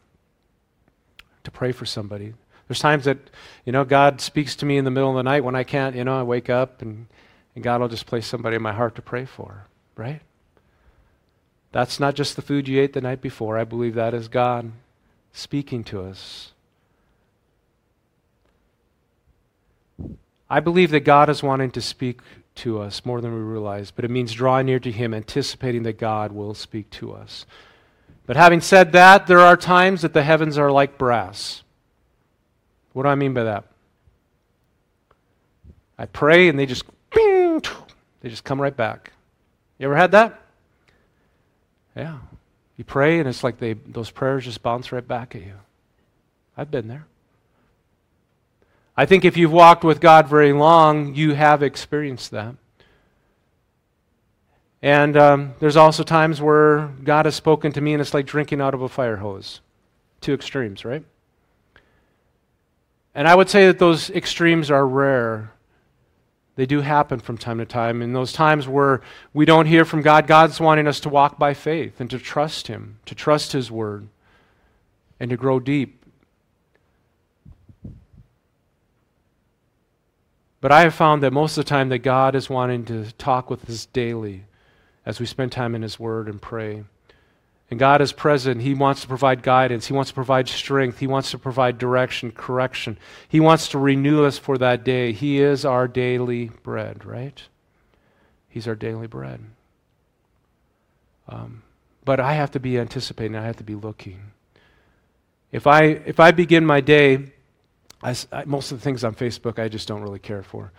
to 1.43 1.51
pray 1.51 1.73
for 1.73 1.85
somebody. 1.85 2.33
There's 2.67 2.81
times 2.81 3.05
that, 3.05 3.19
you 3.67 3.73
know, 3.73 3.85
God 3.85 4.23
speaks 4.23 4.57
to 4.57 4.65
me 4.65 4.79
in 4.79 4.87
the 4.87 4.91
middle 4.91 5.11
of 5.11 5.17
the 5.17 5.23
night 5.23 5.45
when 5.45 5.55
I 5.55 5.65
can't, 5.65 5.95
you 5.95 6.05
know, 6.05 6.19
I 6.19 6.23
wake 6.23 6.49
up 6.49 6.81
and, 6.81 7.09
and 7.55 7.63
God 7.63 7.81
will 7.81 7.89
just 7.89 8.07
place 8.07 8.27
somebody 8.27 8.57
in 8.57 8.63
my 8.63 8.73
heart 8.73 8.95
to 8.97 9.03
pray 9.03 9.25
for, 9.25 9.67
right? 9.97 10.21
That's 11.73 11.99
not 11.99 12.15
just 12.15 12.37
the 12.37 12.43
food 12.43 12.69
you 12.69 12.81
ate 12.81 12.93
the 12.93 13.01
night 13.01 13.21
before. 13.21 13.59
I 13.59 13.65
believe 13.65 13.95
that 13.95 14.15
is 14.15 14.29
God 14.29 14.73
speaking 15.33 15.83
to 15.85 16.03
us. 16.03 16.53
I 20.49 20.61
believe 20.61 20.91
that 20.91 21.01
God 21.01 21.29
is 21.29 21.43
wanting 21.43 21.71
to 21.73 21.81
speak 21.81 22.21
to 22.57 22.81
us 22.81 23.05
more 23.05 23.21
than 23.21 23.35
we 23.35 23.41
realize, 23.41 23.91
but 23.91 24.05
it 24.05 24.11
means 24.11 24.33
drawing 24.33 24.67
near 24.67 24.79
to 24.79 24.93
Him, 24.93 25.13
anticipating 25.13 25.83
that 25.85 25.99
God 25.99 26.33
will 26.33 26.55
speak 26.55 26.91
to 26.91 27.13
us. 27.13 27.47
But 28.27 28.37
having 28.37 28.61
said 28.61 28.93
that, 28.93 29.27
there 29.27 29.41
are 29.41 29.57
times 29.57 30.03
that 30.03 30.13
the 30.13 30.23
heavens 30.23 30.57
are 30.57 30.71
like 30.71 30.97
brass. 30.97 31.63
What 32.93 33.03
do 33.03 33.09
I 33.09 33.17
mean 33.17 33.35
by 33.35 33.45
that? 33.45 33.65
I 35.99 36.07
pray 36.07 36.49
and 36.49 36.59
they 36.59 36.67
just 36.67 36.85
they 38.25 38.31
just 38.31 38.43
come 38.43 38.59
right 38.59 38.75
back. 38.75 39.13
You 39.79 39.85
ever 39.85 39.97
had 39.97 40.13
that? 40.13 40.41
Yeah. 41.95 42.21
You 42.79 42.83
pray, 42.83 43.19
and 43.19 43.29
it's 43.29 43.45
like 43.45 43.59
they, 43.59 43.75
those 43.75 44.11
prayers 44.11 44.47
just 44.47 44.63
bounce 44.63 44.93
right 44.93 45.07
back 45.07 45.35
at 45.35 45.43
you. 45.43 45.53
I've 46.57 46.71
been 46.71 46.89
there. 46.89 47.05
I 48.97 49.05
think 49.05 49.27
if 49.27 49.37
you've 49.37 49.53
walked 49.53 49.85
with 49.85 50.01
God 50.01 50.27
very 50.27 50.55
long, 50.55 51.15
you 51.15 51.35
have 51.35 51.63
experienced 51.63 52.31
that. 52.31 52.55
And 54.81 55.19
um, 55.19 55.55
there's 55.61 55.77
also 55.77 56.03
times 56.03 56.41
where 56.41 56.87
God 57.05 57.27
has 57.27 57.35
spoken 57.35 57.73
to 57.73 57.81
me, 57.83 57.93
and 57.93 58.01
it's 58.01 58.15
like 58.15 58.25
drinking 58.25 58.63
out 58.63 58.73
of 58.73 58.81
a 58.81 58.89
fire 58.89 59.17
hose. 59.17 59.61
Two 60.23 60.33
extremes, 60.33 60.83
right? 60.87 61.05
And 63.15 63.29
I 63.29 63.35
would 63.35 63.51
say 63.51 63.67
that 63.67 63.79
those 63.79 64.09
extremes 64.09 64.71
are 64.71 64.87
rare 64.87 65.54
they 66.57 66.67
do 66.67 66.81
happen 66.81 67.19
from 67.19 67.37
time 67.37 67.59
to 67.59 67.67
time. 67.67 68.01
In 68.01 68.13
those 68.13 68.33
times 68.33 68.69
where 68.69 69.01
we 69.33 69.45
don't 69.45 69.67
hear 69.67 69.85
from 69.85 70.03
God, 70.03 70.27
God's 70.27 70.61
wanting 70.61 70.87
us 70.87 71.01
to 71.01 71.09
walk 71.09 71.39
by 71.39 71.53
faith 71.53 72.01
and 72.01 72.09
to 72.11 72.19
trust 72.19 72.69
Him, 72.69 72.99
to 73.07 73.15
trust 73.15 73.53
His 73.53 73.71
Word, 73.71 74.09
and 75.19 75.31
to 75.31 75.37
grow 75.37 75.59
deep. 75.59 76.05
But 80.61 80.73
I 80.73 80.83
have 80.83 80.95
found 80.95 81.23
that 81.23 81.33
most 81.33 81.59
of 81.59 81.65
the 81.65 81.69
time 81.69 81.89
that 81.91 81.99
God 81.99 82.35
is 82.35 82.49
wanting 82.49 82.85
to 82.87 83.13
talk 83.13 83.51
with 83.51 83.69
us 83.69 83.87
daily 83.87 84.45
as 85.05 85.21
we 85.21 85.27
spend 85.27 85.53
time 85.53 85.75
in 85.75 85.83
His 85.83 85.99
Word 85.99 86.29
and 86.29 86.41
pray. 86.41 86.85
And 87.75 87.79
God 87.81 88.01
is 88.01 88.13
present. 88.13 88.63
He 88.63 88.73
wants 88.73 89.01
to 89.01 89.09
provide 89.09 89.43
guidance. 89.43 89.89
He 89.89 89.95
wants 89.95 90.13
to 90.13 90.15
provide 90.15 90.49
strength. 90.49 91.01
He 91.01 91.09
wants 91.09 91.33
to 91.33 91.39
provide 91.39 91.77
direction, 91.77 92.31
correction. 92.31 92.97
He 93.29 93.41
wants 93.41 93.67
to 93.71 93.81
renew 93.81 94.25
us 94.25 94.39
for 94.39 94.57
that 94.59 94.85
day. 94.85 95.11
He 95.11 95.41
is 95.41 95.65
our 95.65 95.89
daily 95.89 96.53
bread, 96.63 97.05
right? 97.05 97.43
He's 98.49 98.69
our 98.69 98.77
daily 98.77 99.09
bread. 99.09 99.41
Um, 101.27 101.65
but 102.05 102.21
I 102.21 102.35
have 102.35 102.53
to 102.53 102.61
be 102.61 102.79
anticipating. 102.79 103.35
I 103.35 103.45
have 103.45 103.57
to 103.57 103.65
be 103.65 103.75
looking. 103.75 104.21
If 105.51 105.67
I 105.67 105.83
if 105.83 106.21
I 106.21 106.31
begin 106.31 106.65
my 106.65 106.81
day, 106.81 107.33
I, 108.05 108.15
I, 108.31 108.45
most 108.45 108.71
of 108.71 108.79
the 108.79 108.85
things 108.85 109.03
on 109.03 109.17
Facebook 109.17 109.59
I 109.59 109.69
just 109.69 109.89
don't 109.89 110.03
really 110.03 110.21
care 110.21 110.45
for. 110.45 110.71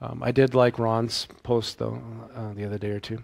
Um, 0.00 0.22
I 0.22 0.32
did 0.32 0.54
like 0.54 0.78
Ron's 0.78 1.28
post 1.42 1.78
though 1.78 2.00
uh, 2.34 2.54
the 2.54 2.64
other 2.64 2.78
day 2.78 2.92
or 2.92 3.00
two. 3.00 3.18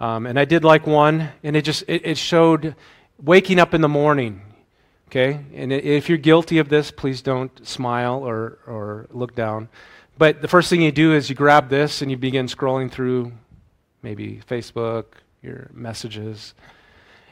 Um, 0.00 0.26
and 0.26 0.38
I 0.38 0.44
did 0.44 0.64
like 0.64 0.86
one, 0.86 1.30
and 1.42 1.56
it 1.56 1.62
just 1.62 1.82
it, 1.88 2.02
it, 2.04 2.18
showed 2.18 2.76
waking 3.20 3.58
up 3.58 3.74
in 3.74 3.80
the 3.80 3.88
morning. 3.88 4.42
Okay, 5.08 5.40
and 5.54 5.72
if 5.72 6.08
you're 6.08 6.18
guilty 6.18 6.58
of 6.58 6.68
this, 6.68 6.90
please 6.90 7.22
don't 7.22 7.66
smile 7.66 8.16
or 8.16 8.58
or 8.66 9.06
look 9.10 9.34
down. 9.34 9.68
But 10.16 10.42
the 10.42 10.48
first 10.48 10.70
thing 10.70 10.82
you 10.82 10.92
do 10.92 11.14
is 11.14 11.30
you 11.30 11.36
grab 11.36 11.68
this 11.68 12.02
and 12.02 12.10
you 12.10 12.16
begin 12.16 12.46
scrolling 12.46 12.90
through, 12.90 13.32
maybe 14.02 14.40
Facebook, 14.48 15.04
your 15.42 15.70
messages. 15.72 16.54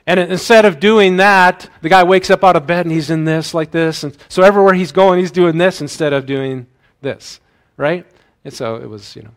And 0.06 0.20
instead 0.20 0.64
of 0.64 0.78
doing 0.78 1.16
that, 1.16 1.68
the 1.82 1.88
guy 1.88 2.04
wakes 2.04 2.30
up 2.30 2.44
out 2.44 2.54
of 2.54 2.66
bed 2.66 2.86
and 2.86 2.92
he's 2.92 3.10
in 3.10 3.24
this 3.24 3.54
like 3.54 3.70
this, 3.72 4.02
and 4.04 4.16
so 4.28 4.42
everywhere 4.42 4.74
he's 4.74 4.92
going, 4.92 5.20
he's 5.20 5.32
doing 5.32 5.58
this 5.58 5.80
instead 5.80 6.12
of 6.12 6.26
doing 6.26 6.66
this, 7.00 7.40
right? 7.76 8.06
And 8.44 8.54
so 8.54 8.76
it 8.76 8.88
was, 8.88 9.14
you 9.14 9.22
know. 9.22 9.34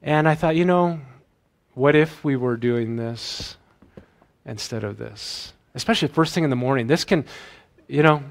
And 0.00 0.28
I 0.28 0.34
thought, 0.34 0.56
you 0.56 0.64
know, 0.64 1.00
what 1.74 1.94
if 1.94 2.22
we 2.22 2.36
were 2.36 2.56
doing 2.56 2.96
this 2.96 3.56
instead 4.44 4.84
of 4.84 4.98
this? 4.98 5.52
Especially 5.74 6.08
first 6.08 6.34
thing 6.34 6.44
in 6.44 6.50
the 6.50 6.56
morning. 6.56 6.86
This 6.86 7.04
can, 7.04 7.24
you 7.88 8.02
know, 8.02 8.22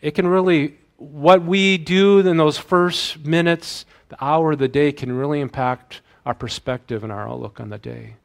it 0.00 0.12
can 0.12 0.26
really, 0.26 0.76
what 0.96 1.42
we 1.42 1.78
do 1.78 2.18
in 2.18 2.36
those 2.36 2.58
first 2.58 3.24
minutes, 3.24 3.84
the 4.08 4.22
hour 4.24 4.52
of 4.52 4.58
the 4.58 4.68
day 4.68 4.90
can 4.92 5.12
really 5.12 5.40
impact 5.40 6.00
our 6.26 6.34
perspective 6.34 7.04
and 7.04 7.12
our 7.12 7.28
outlook 7.28 7.60
on 7.60 7.70
the 7.70 7.78
day. 7.78 8.16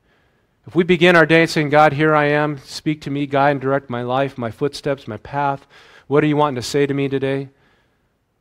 If 0.65 0.75
we 0.75 0.83
begin 0.83 1.15
our 1.15 1.25
day 1.25 1.45
saying, 1.45 1.69
God, 1.69 1.93
here 1.93 2.15
I 2.15 2.25
am, 2.25 2.57
speak 2.59 3.01
to 3.01 3.11
me, 3.11 3.27
guide 3.27 3.51
and 3.51 3.61
direct 3.61 3.89
my 3.89 4.01
life, 4.01 4.37
my 4.37 4.49
footsteps, 4.49 5.07
my 5.07 5.17
path, 5.17 5.67
what 6.07 6.23
are 6.23 6.27
you 6.27 6.37
wanting 6.37 6.55
to 6.55 6.61
say 6.61 6.85
to 6.85 6.93
me 6.93 7.09
today? 7.09 7.49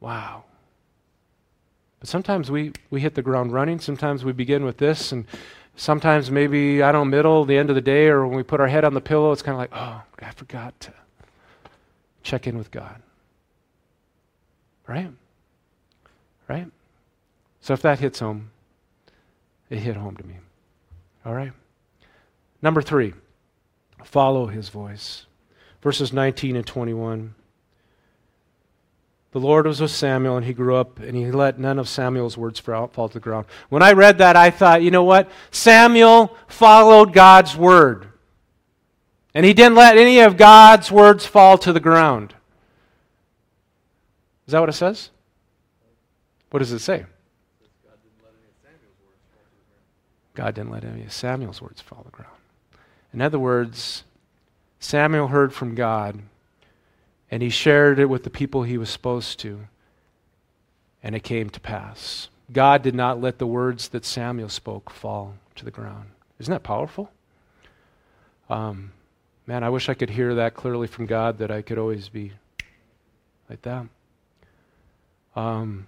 Wow. 0.00 0.44
But 2.00 2.08
sometimes 2.08 2.50
we, 2.50 2.72
we 2.90 3.00
hit 3.00 3.14
the 3.14 3.22
ground 3.22 3.52
running. 3.52 3.78
Sometimes 3.80 4.24
we 4.24 4.32
begin 4.32 4.64
with 4.64 4.78
this, 4.78 5.12
and 5.12 5.26
sometimes 5.76 6.30
maybe, 6.30 6.82
I 6.82 6.92
don't 6.92 7.10
know, 7.10 7.16
middle, 7.16 7.44
the 7.44 7.56
end 7.56 7.70
of 7.70 7.74
the 7.74 7.82
day, 7.82 8.08
or 8.08 8.26
when 8.26 8.36
we 8.36 8.42
put 8.42 8.60
our 8.60 8.68
head 8.68 8.84
on 8.84 8.94
the 8.94 9.00
pillow, 9.00 9.32
it's 9.32 9.42
kind 9.42 9.54
of 9.54 9.58
like, 9.58 9.70
oh, 9.72 10.02
I 10.20 10.30
forgot 10.32 10.78
to 10.80 10.92
check 12.22 12.46
in 12.46 12.56
with 12.56 12.70
God. 12.70 13.02
Right? 14.86 15.10
Right? 16.48 16.66
So 17.60 17.74
if 17.74 17.82
that 17.82 18.00
hits 18.00 18.18
home, 18.18 18.50
it 19.70 19.78
hit 19.78 19.96
home 19.96 20.16
to 20.16 20.26
me. 20.26 20.34
All 21.24 21.34
right? 21.34 21.52
Number 22.60 22.82
three, 22.82 23.14
follow 24.04 24.46
his 24.46 24.68
voice. 24.68 25.26
Verses 25.80 26.12
19 26.12 26.56
and 26.56 26.66
21. 26.66 27.34
The 29.32 29.40
Lord 29.40 29.66
was 29.66 29.80
with 29.80 29.90
Samuel, 29.90 30.36
and 30.36 30.44
he 30.44 30.52
grew 30.52 30.76
up, 30.76 30.98
and 31.00 31.16
he 31.16 31.30
let 31.30 31.58
none 31.58 31.78
of 31.78 31.88
Samuel's 31.88 32.36
words 32.36 32.60
fall 32.60 32.88
to 32.88 33.08
the 33.08 33.18
ground. 33.18 33.46
When 33.70 33.82
I 33.82 33.92
read 33.92 34.18
that, 34.18 34.36
I 34.36 34.50
thought, 34.50 34.82
you 34.82 34.90
know 34.90 35.04
what? 35.04 35.30
Samuel 35.50 36.36
followed 36.48 37.14
God's 37.14 37.56
word. 37.56 38.08
And 39.34 39.46
he 39.46 39.54
didn't 39.54 39.76
let 39.76 39.96
any 39.96 40.20
of 40.20 40.36
God's 40.36 40.92
words 40.92 41.24
fall 41.24 41.56
to 41.58 41.72
the 41.72 41.80
ground. 41.80 42.34
Is 44.46 44.52
that 44.52 44.60
what 44.60 44.68
it 44.68 44.74
says? 44.74 45.08
What 46.50 46.58
does 46.58 46.72
it 46.72 46.80
say? 46.80 47.06
God 50.34 50.54
didn't 50.54 50.70
let 50.70 50.84
any 50.84 51.04
of 51.04 51.12
Samuel's 51.12 51.62
words 51.62 51.80
fall 51.80 51.98
to 51.98 52.04
the 52.04 52.10
ground. 52.10 52.36
In 53.14 53.22
other 53.22 53.38
words, 53.38 54.04
Samuel 54.78 55.28
heard 55.28 55.54
from 55.54 55.74
God 55.74 56.20
and 57.32 57.42
he 57.42 57.48
shared 57.48 57.98
it 57.98 58.10
with 58.10 58.24
the 58.24 58.30
people 58.30 58.62
he 58.62 58.76
was 58.76 58.90
supposed 58.90 59.40
to, 59.40 59.60
and 61.02 61.14
it 61.14 61.22
came 61.22 61.48
to 61.48 61.58
pass. 61.58 62.28
God 62.52 62.82
did 62.82 62.94
not 62.94 63.22
let 63.22 63.38
the 63.38 63.46
words 63.46 63.88
that 63.88 64.04
Samuel 64.04 64.50
spoke 64.50 64.90
fall 64.90 65.36
to 65.54 65.64
the 65.64 65.70
ground. 65.70 66.10
Isn't 66.38 66.52
that 66.52 66.62
powerful? 66.62 67.10
Um, 68.50 68.92
man, 69.46 69.64
I 69.64 69.70
wish 69.70 69.88
I 69.88 69.94
could 69.94 70.10
hear 70.10 70.34
that 70.34 70.52
clearly 70.52 70.86
from 70.86 71.06
God 71.06 71.38
that 71.38 71.50
I 71.50 71.62
could 71.62 71.78
always 71.78 72.10
be 72.10 72.32
like 73.48 73.62
that. 73.62 73.86
Um, 75.34 75.86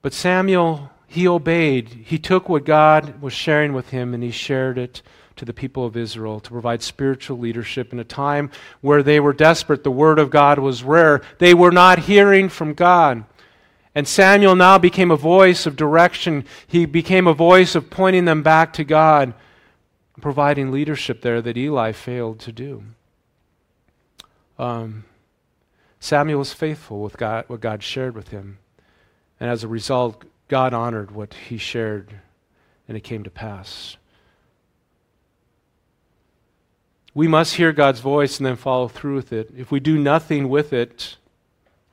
but 0.00 0.12
Samuel, 0.12 0.92
he 1.08 1.26
obeyed. 1.26 1.88
He 2.04 2.20
took 2.20 2.48
what 2.48 2.64
God 2.64 3.20
was 3.20 3.32
sharing 3.32 3.72
with 3.72 3.90
him 3.90 4.14
and 4.14 4.22
he 4.22 4.30
shared 4.30 4.78
it 4.78 5.02
to 5.40 5.46
the 5.46 5.54
people 5.54 5.86
of 5.86 5.96
Israel 5.96 6.38
to 6.38 6.50
provide 6.50 6.82
spiritual 6.82 7.38
leadership 7.38 7.94
in 7.94 7.98
a 7.98 8.04
time 8.04 8.50
where 8.82 9.02
they 9.02 9.18
were 9.18 9.32
desperate. 9.32 9.84
The 9.84 9.90
word 9.90 10.18
of 10.18 10.28
God 10.28 10.58
was 10.58 10.82
rare. 10.82 11.22
They 11.38 11.54
were 11.54 11.70
not 11.70 12.00
hearing 12.00 12.50
from 12.50 12.74
God. 12.74 13.24
And 13.94 14.06
Samuel 14.06 14.54
now 14.54 14.76
became 14.76 15.10
a 15.10 15.16
voice 15.16 15.64
of 15.64 15.76
direction. 15.76 16.44
He 16.66 16.84
became 16.84 17.26
a 17.26 17.32
voice 17.32 17.74
of 17.74 17.88
pointing 17.88 18.26
them 18.26 18.42
back 18.42 18.74
to 18.74 18.84
God, 18.84 19.32
providing 20.20 20.70
leadership 20.70 21.22
there 21.22 21.40
that 21.40 21.56
Eli 21.56 21.92
failed 21.92 22.38
to 22.40 22.52
do. 22.52 22.84
Um, 24.58 25.04
Samuel 26.00 26.40
was 26.40 26.52
faithful 26.52 27.00
with 27.00 27.16
God, 27.16 27.46
what 27.46 27.62
God 27.62 27.82
shared 27.82 28.14
with 28.14 28.28
him. 28.28 28.58
And 29.40 29.48
as 29.48 29.64
a 29.64 29.68
result, 29.68 30.22
God 30.48 30.74
honored 30.74 31.12
what 31.12 31.32
he 31.32 31.56
shared, 31.56 32.20
and 32.86 32.94
it 32.94 33.04
came 33.04 33.24
to 33.24 33.30
pass. 33.30 33.96
We 37.14 37.26
must 37.26 37.54
hear 37.54 37.72
God's 37.72 38.00
voice 38.00 38.38
and 38.38 38.46
then 38.46 38.56
follow 38.56 38.88
through 38.88 39.16
with 39.16 39.32
it. 39.32 39.52
If 39.56 39.70
we 39.70 39.80
do 39.80 39.98
nothing 39.98 40.48
with 40.48 40.72
it, 40.72 41.16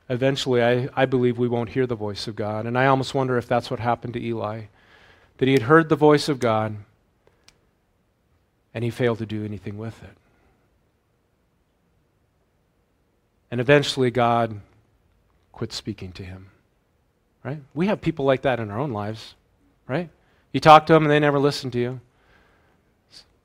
eventually 0.08 0.62
I, 0.62 0.88
I 0.94 1.06
believe 1.06 1.38
we 1.38 1.48
won't 1.48 1.70
hear 1.70 1.86
the 1.86 1.96
voice 1.96 2.28
of 2.28 2.36
God. 2.36 2.66
And 2.66 2.78
I 2.78 2.86
almost 2.86 3.14
wonder 3.14 3.36
if 3.36 3.46
that's 3.46 3.70
what 3.70 3.80
happened 3.80 4.14
to 4.14 4.24
Eli 4.24 4.62
that 5.38 5.46
he 5.46 5.52
had 5.52 5.62
heard 5.62 5.88
the 5.88 5.96
voice 5.96 6.28
of 6.28 6.38
God 6.38 6.76
and 8.74 8.84
he 8.84 8.90
failed 8.90 9.18
to 9.18 9.26
do 9.26 9.44
anything 9.44 9.78
with 9.78 10.02
it. 10.02 10.16
And 13.50 13.60
eventually 13.60 14.10
God 14.10 14.60
quit 15.52 15.72
speaking 15.72 16.12
to 16.12 16.22
him. 16.22 16.50
Right? 17.42 17.60
We 17.72 17.86
have 17.86 18.00
people 18.00 18.24
like 18.24 18.42
that 18.42 18.60
in 18.60 18.70
our 18.70 18.78
own 18.78 18.92
lives, 18.92 19.34
right? 19.86 20.10
You 20.52 20.60
talk 20.60 20.86
to 20.86 20.92
them 20.92 21.04
and 21.04 21.10
they 21.10 21.20
never 21.20 21.38
listen 21.38 21.70
to 21.70 21.78
you. 21.78 22.00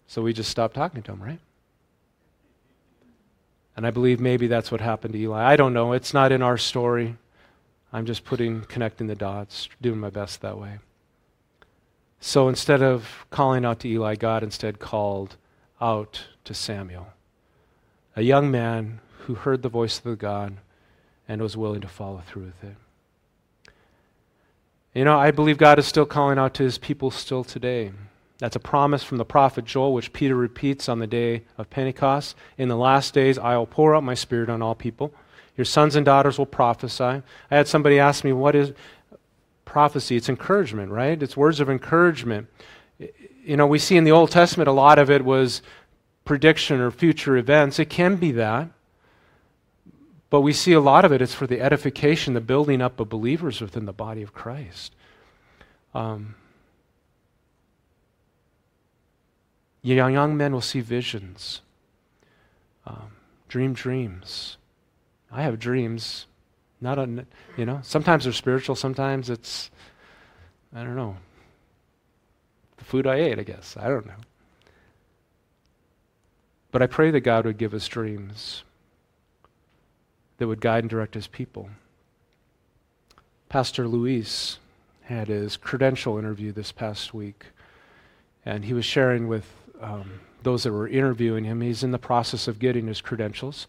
So 0.07 0.21
we 0.21 0.33
just 0.33 0.51
stop 0.51 0.73
talking 0.73 1.01
to 1.03 1.12
them, 1.12 1.21
right? 1.21 1.39
And 3.75 3.88
I 3.88 3.91
believe 3.91 4.19
maybe 4.19 4.47
that's 4.47 4.71
what 4.71 4.81
happened 4.81 5.13
to 5.13 5.19
Eli. 5.19 5.43
I 5.43 5.55
don't 5.55 5.73
know. 5.73 5.93
It's 5.93 6.13
not 6.13 6.31
in 6.31 6.41
our 6.41 6.57
story. 6.57 7.15
I'm 7.91 8.05
just 8.05 8.23
putting, 8.23 8.62
connecting 8.62 9.07
the 9.07 9.15
dots, 9.15 9.69
doing 9.81 9.99
my 9.99 10.09
best 10.09 10.41
that 10.41 10.57
way. 10.57 10.79
So 12.19 12.47
instead 12.47 12.81
of 12.81 13.25
calling 13.29 13.65
out 13.65 13.79
to 13.81 13.89
Eli, 13.89 14.15
God 14.15 14.43
instead 14.43 14.79
called 14.79 15.36
out 15.81 16.23
to 16.45 16.53
Samuel, 16.53 17.07
a 18.15 18.21
young 18.21 18.49
man 18.49 18.99
who 19.25 19.36
heard 19.36 19.62
the 19.62 19.69
voice 19.69 19.97
of 19.97 20.03
the 20.03 20.15
God 20.15 20.57
and 21.27 21.41
was 21.41 21.57
willing 21.57 21.81
to 21.81 21.88
follow 21.88 22.21
through 22.25 22.45
with 22.45 22.63
it. 22.63 22.75
You 24.93 25.05
know, 25.05 25.19
I 25.19 25.31
believe 25.31 25.57
God 25.57 25.79
is 25.79 25.88
still 25.88 26.05
calling 26.05 26.38
out 26.38 26.53
to 26.55 26.63
his 26.63 26.77
people 26.77 27.09
still 27.09 27.43
today. 27.43 27.91
That's 28.43 28.58
a 28.58 28.60
promise 28.60 29.06
from 29.06 29.19
the 29.19 29.23
prophet 29.23 29.63
Joel, 29.63 29.93
which 29.93 30.12
Peter 30.12 30.36
repeats 30.36 30.89
on 30.89 30.99
the 30.99 31.08
day 31.08 31.43
of 31.58 31.69
Pentecost. 31.69 32.36
In 32.58 32.67
the 32.67 32.75
last 32.75 33.13
days, 33.13 33.38
I 33.38 33.56
will 33.56 33.65
pour 33.65 33.95
out 33.95 34.03
my 34.03 34.15
spirit 34.15 34.49
on 34.49 34.62
all 34.62 34.75
people. 34.75 35.13
Your 35.56 35.63
sons 35.63 35.95
and 35.95 36.06
daughters 36.06 36.38
will 36.38 36.45
prophesy. 36.45 37.06
I 37.06 37.23
had 37.49 37.69
somebody 37.69 37.99
ask 37.99 38.25
me, 38.25 38.34
What 38.34 38.53
is 38.53 38.73
prophecy? 39.63 40.17
It's 40.17 40.27
encouragement, 40.27 40.91
right? 40.91 41.23
It's 41.23 41.38
words 41.38 41.62
of 41.62 41.69
encouragement. 41.69 42.49
You 43.45 43.56
know, 43.56 43.65
we 43.65 43.79
see 43.79 43.95
in 43.95 44.03
the 44.03 44.12
Old 44.12 44.29
Testament 44.29 44.67
a 44.67 44.73
lot 44.73 44.99
of 44.99 45.10
it 45.10 45.23
was 45.23 45.62
prediction 46.25 46.82
or 46.82 46.91
future 46.91 47.38
events. 47.38 47.79
It 47.79 47.89
can 47.89 48.17
be 48.17 48.34
that. 48.34 48.67
But 50.29 50.41
we 50.41 50.51
see 50.51 50.73
a 50.73 50.82
lot 50.82 51.06
of 51.06 51.13
it, 51.13 51.21
it's 51.21 51.34
for 51.34 51.47
the 51.47 51.62
edification, 51.62 52.34
the 52.34 52.41
building 52.41 52.82
up 52.82 52.99
of 52.99 53.08
believers 53.08 53.62
within 53.62 53.86
the 53.86 53.93
body 53.93 54.21
of 54.21 54.34
Christ. 54.34 54.93
Um, 55.93 56.36
Young, 59.84 60.38
men 60.38 60.54
will 60.54 60.62
see 60.62 60.80
visions, 60.80 61.62
um, 62.88 63.12
dream 63.50 63.74
dreams. 63.74 64.58
I 65.32 65.43
have 65.43 65.60
dreams. 65.60 66.26
Not 66.80 67.00
a, 67.00 67.26
you 67.56 67.65
know, 67.65 67.80
sometimes 67.82 68.24
they're 68.26 68.34
spiritual, 68.34 68.76
sometimes 68.76 69.30
it's, 69.30 69.72
I 70.76 70.84
don't 70.84 70.96
know, 70.96 71.15
the 72.78 72.84
food 72.84 73.08
I 73.08 73.15
ate, 73.15 73.39
I 73.39 73.43
guess. 73.43 73.78
I 73.78 73.88
don't 73.88 74.06
know. 74.06 74.19
But 76.72 76.82
I 76.82 76.88
pray 76.88 77.12
that 77.12 77.22
God 77.22 77.46
would 77.46 77.58
give 77.58 77.74
us 77.74 77.88
dreams 77.88 78.63
that 80.38 80.48
would 80.48 80.60
guide 80.60 80.84
and 80.84 80.89
direct 80.89 81.13
his 81.13 81.28
people. 81.28 81.69
Pastor 83.48 83.88
Luis 83.88 84.58
had 85.04 85.28
his 85.28 85.56
credential 85.56 86.17
interview 86.17 86.52
this 86.52 86.72
past 86.72 87.13
week, 87.13 87.46
and 88.46 88.65
he 88.65 88.74
was 88.74 88.84
sharing 88.84 89.28
with 89.28 89.46
um, 89.81 90.19
those 90.43 90.63
that 90.63 90.71
were 90.71 90.88
interviewing 90.88 91.43
him. 91.43 91.62
He's 91.62 91.83
in 91.83 91.91
the 91.91 91.99
process 91.99 92.47
of 92.47 92.59
getting 92.59 92.88
his 92.88 93.01
credentials. 93.01 93.67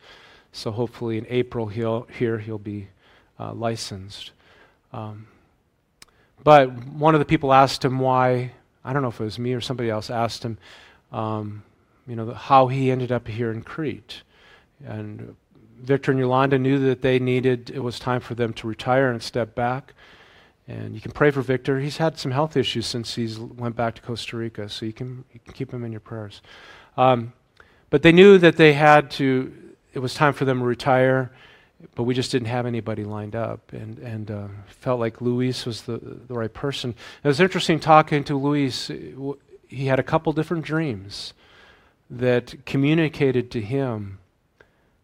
So 0.52 0.70
hopefully 0.70 1.18
in 1.18 1.26
April 1.28 1.66
he'll, 1.66 2.02
here 2.18 2.38
he'll 2.38 2.58
be 2.58 2.88
uh, 3.38 3.52
licensed. 3.52 4.32
Um, 4.92 5.26
but 6.42 6.72
one 6.86 7.14
of 7.14 7.18
the 7.18 7.24
people 7.24 7.52
asked 7.52 7.84
him 7.84 7.98
why, 7.98 8.52
I 8.84 8.92
don't 8.92 9.02
know 9.02 9.08
if 9.08 9.20
it 9.20 9.24
was 9.24 9.38
me 9.38 9.54
or 9.54 9.60
somebody 9.60 9.90
else 9.90 10.10
asked 10.10 10.44
him, 10.44 10.58
um, 11.10 11.62
you 12.06 12.16
know, 12.16 12.32
how 12.34 12.68
he 12.68 12.90
ended 12.90 13.10
up 13.10 13.26
here 13.26 13.50
in 13.50 13.62
Crete. 13.62 14.22
And 14.84 15.34
Victor 15.80 16.10
and 16.10 16.20
Yolanda 16.20 16.58
knew 16.58 16.78
that 16.80 17.02
they 17.02 17.18
needed, 17.18 17.70
it 17.70 17.80
was 17.80 17.98
time 17.98 18.20
for 18.20 18.34
them 18.34 18.52
to 18.54 18.66
retire 18.66 19.10
and 19.10 19.22
step 19.22 19.54
back. 19.54 19.94
And 20.66 20.94
you 20.94 21.00
can 21.00 21.12
pray 21.12 21.31
for 21.31 21.42
Victor. 21.42 21.81
He's 21.81 21.98
had 21.98 22.18
some 22.18 22.31
health 22.33 22.57
issues 22.57 22.87
since 22.87 23.14
he's 23.14 23.38
went 23.38 23.77
back 23.77 23.94
to 23.96 24.03
Costa 24.03 24.37
Rica, 24.37 24.68
so 24.68 24.87
you 24.87 24.94
can, 24.94 25.24
you 25.33 25.40
can 25.40 25.53
keep 25.53 25.72
him 25.72 25.85
in 25.85 25.92
your 25.92 26.00
prayers. 26.00 26.40
Um, 26.96 27.33
but 27.90 28.03
they 28.03 28.12
knew 28.12 28.38
that 28.38 28.57
they 28.57 28.72
had 28.72 29.11
to, 29.12 29.53
it 29.92 29.98
was 29.98 30.14
time 30.14 30.33
for 30.33 30.44
them 30.44 30.61
to 30.61 30.64
retire. 30.64 31.31
but 31.94 32.05
we 32.05 32.14
just 32.14 32.33
didn't 32.33 32.48
have 32.48 32.66
anybody 32.66 33.05
lined 33.05 33.37
up, 33.37 33.72
and 33.72 33.98
and 33.98 34.31
uh, 34.31 34.48
felt 34.66 35.00
like 35.00 35.20
Luis 35.20 35.66
was 35.66 35.83
the 35.83 35.98
the 35.98 36.35
right 36.35 36.53
person. 36.53 36.94
It 37.22 37.29
was 37.29 37.40
interesting 37.40 37.81
talking 37.81 38.24
to 38.24 38.37
Luis. 38.37 38.90
He 39.68 39.87
had 39.87 39.98
a 39.98 40.03
couple 40.03 40.33
different 40.33 40.64
dreams 40.64 41.35
that 42.11 42.64
communicated 42.64 43.50
to 43.53 43.61
him 43.61 44.18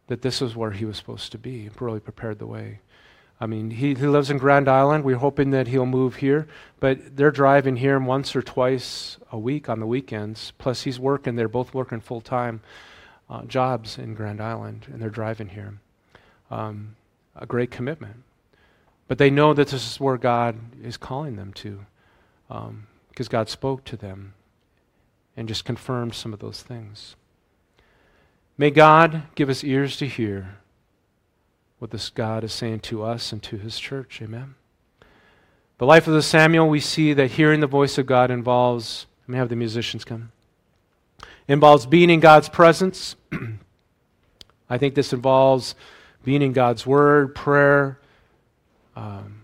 that 0.06 0.22
this 0.22 0.40
was 0.40 0.56
where 0.56 0.72
he 0.72 0.84
was 0.84 0.96
supposed 0.96 1.32
to 1.32 1.38
be. 1.38 1.70
Really 1.78 2.00
prepared 2.00 2.38
the 2.38 2.46
way. 2.46 2.80
I 3.40 3.46
mean, 3.46 3.70
he, 3.70 3.94
he 3.94 4.06
lives 4.06 4.30
in 4.30 4.36
Grand 4.36 4.68
Island. 4.68 5.02
We're 5.02 5.16
hoping 5.16 5.50
that 5.52 5.68
he'll 5.68 5.86
move 5.86 6.16
here, 6.16 6.46
but 6.78 7.16
they're 7.16 7.30
driving 7.30 7.76
here 7.76 7.98
once 7.98 8.36
or 8.36 8.42
twice 8.42 9.16
a 9.32 9.38
week 9.38 9.68
on 9.68 9.80
the 9.80 9.86
weekends. 9.86 10.52
Plus, 10.58 10.82
he's 10.82 11.00
working. 11.00 11.36
They're 11.36 11.48
both 11.48 11.72
working 11.72 12.00
full 12.00 12.20
time 12.20 12.60
uh, 13.30 13.44
jobs 13.44 13.96
in 13.96 14.14
Grand 14.14 14.42
Island, 14.42 14.86
and 14.92 15.00
they're 15.00 15.08
driving 15.08 15.48
here. 15.48 15.78
Um, 16.50 16.96
a 17.34 17.46
great 17.46 17.70
commitment. 17.70 18.22
But 19.08 19.18
they 19.18 19.30
know 19.30 19.54
that 19.54 19.68
this 19.68 19.90
is 19.92 19.98
where 19.98 20.18
God 20.18 20.56
is 20.82 20.96
calling 20.96 21.36
them 21.36 21.52
to, 21.54 21.86
because 22.48 22.68
um, 22.68 22.86
God 23.30 23.48
spoke 23.48 23.84
to 23.84 23.96
them 23.96 24.34
and 25.36 25.48
just 25.48 25.64
confirmed 25.64 26.14
some 26.14 26.34
of 26.34 26.40
those 26.40 26.62
things. 26.62 27.16
May 28.58 28.70
God 28.70 29.22
give 29.34 29.48
us 29.48 29.64
ears 29.64 29.96
to 29.96 30.06
hear 30.06 30.58
what 31.80 31.90
this 31.90 32.10
God 32.10 32.44
is 32.44 32.52
saying 32.52 32.80
to 32.80 33.02
us 33.02 33.32
and 33.32 33.42
to 33.42 33.56
his 33.56 33.78
church. 33.80 34.20
Amen. 34.22 34.54
The 35.78 35.86
life 35.86 36.06
of 36.06 36.12
the 36.12 36.22
Samuel, 36.22 36.68
we 36.68 36.78
see 36.78 37.14
that 37.14 37.32
hearing 37.32 37.60
the 37.60 37.66
voice 37.66 37.96
of 37.96 38.04
God 38.04 38.30
involves, 38.30 39.06
let 39.26 39.32
me 39.32 39.38
have 39.38 39.48
the 39.48 39.56
musicians 39.56 40.04
come, 40.04 40.30
involves 41.48 41.86
being 41.86 42.10
in 42.10 42.20
God's 42.20 42.50
presence. 42.50 43.16
I 44.70 44.76
think 44.76 44.94
this 44.94 45.14
involves 45.14 45.74
being 46.22 46.42
in 46.42 46.52
God's 46.52 46.86
Word, 46.86 47.34
prayer, 47.34 47.98
um, 48.94 49.40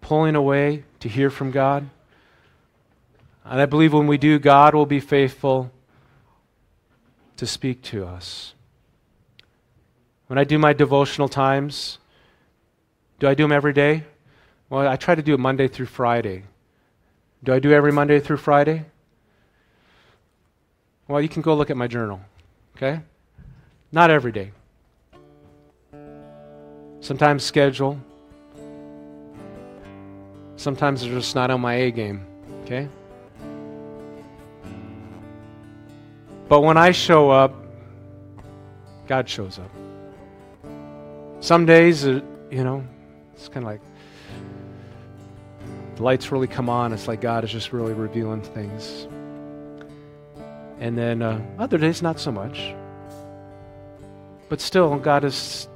pulling 0.00 0.36
away 0.36 0.84
to 1.00 1.10
hear 1.10 1.28
from 1.28 1.50
God. 1.50 1.90
And 3.44 3.60
I 3.60 3.66
believe 3.66 3.92
when 3.92 4.06
we 4.06 4.16
do, 4.16 4.38
God 4.38 4.74
will 4.74 4.86
be 4.86 4.98
faithful 4.98 5.70
to 7.36 7.46
speak 7.46 7.82
to 7.82 8.06
us. 8.06 8.53
When 10.26 10.38
I 10.38 10.44
do 10.44 10.58
my 10.58 10.72
devotional 10.72 11.28
times, 11.28 11.98
do 13.18 13.28
I 13.28 13.34
do 13.34 13.44
them 13.44 13.52
every 13.52 13.72
day? 13.72 14.04
Well, 14.70 14.88
I 14.88 14.96
try 14.96 15.14
to 15.14 15.22
do 15.22 15.34
it 15.34 15.40
Monday 15.40 15.68
through 15.68 15.86
Friday. 15.86 16.44
Do 17.42 17.52
I 17.52 17.58
do 17.58 17.72
every 17.72 17.92
Monday 17.92 18.20
through 18.20 18.38
Friday? 18.38 18.86
Well, 21.06 21.20
you 21.20 21.28
can 21.28 21.42
go 21.42 21.54
look 21.54 21.70
at 21.70 21.76
my 21.76 21.86
journal, 21.86 22.20
okay? 22.76 23.00
Not 23.92 24.10
every 24.10 24.32
day. 24.32 24.52
Sometimes 27.00 27.44
schedule. 27.44 28.00
Sometimes 30.56 31.02
they're 31.02 31.12
just 31.12 31.34
not 31.34 31.50
on 31.50 31.60
my 31.60 31.74
A 31.74 31.90
game, 31.90 32.26
okay? 32.62 32.88
But 36.48 36.62
when 36.62 36.78
I 36.78 36.92
show 36.92 37.30
up, 37.30 37.54
God 39.06 39.28
shows 39.28 39.58
up. 39.58 39.83
Some 41.44 41.66
days, 41.66 42.06
uh, 42.06 42.22
you 42.50 42.64
know, 42.64 42.82
it's 43.34 43.48
kind 43.48 43.66
of 43.66 43.72
like 43.72 43.82
the 45.96 46.02
lights 46.02 46.32
really 46.32 46.46
come 46.46 46.70
on. 46.70 46.94
It's 46.94 47.06
like 47.06 47.20
God 47.20 47.44
is 47.44 47.52
just 47.52 47.70
really 47.70 47.92
revealing 47.92 48.40
things. 48.40 49.06
And 50.80 50.96
then 50.96 51.20
uh, 51.20 51.38
other 51.58 51.76
days, 51.76 52.00
not 52.00 52.18
so 52.18 52.32
much. 52.32 52.74
But 54.48 54.62
still, 54.62 54.96
God 54.96 55.22
is, 55.22 55.68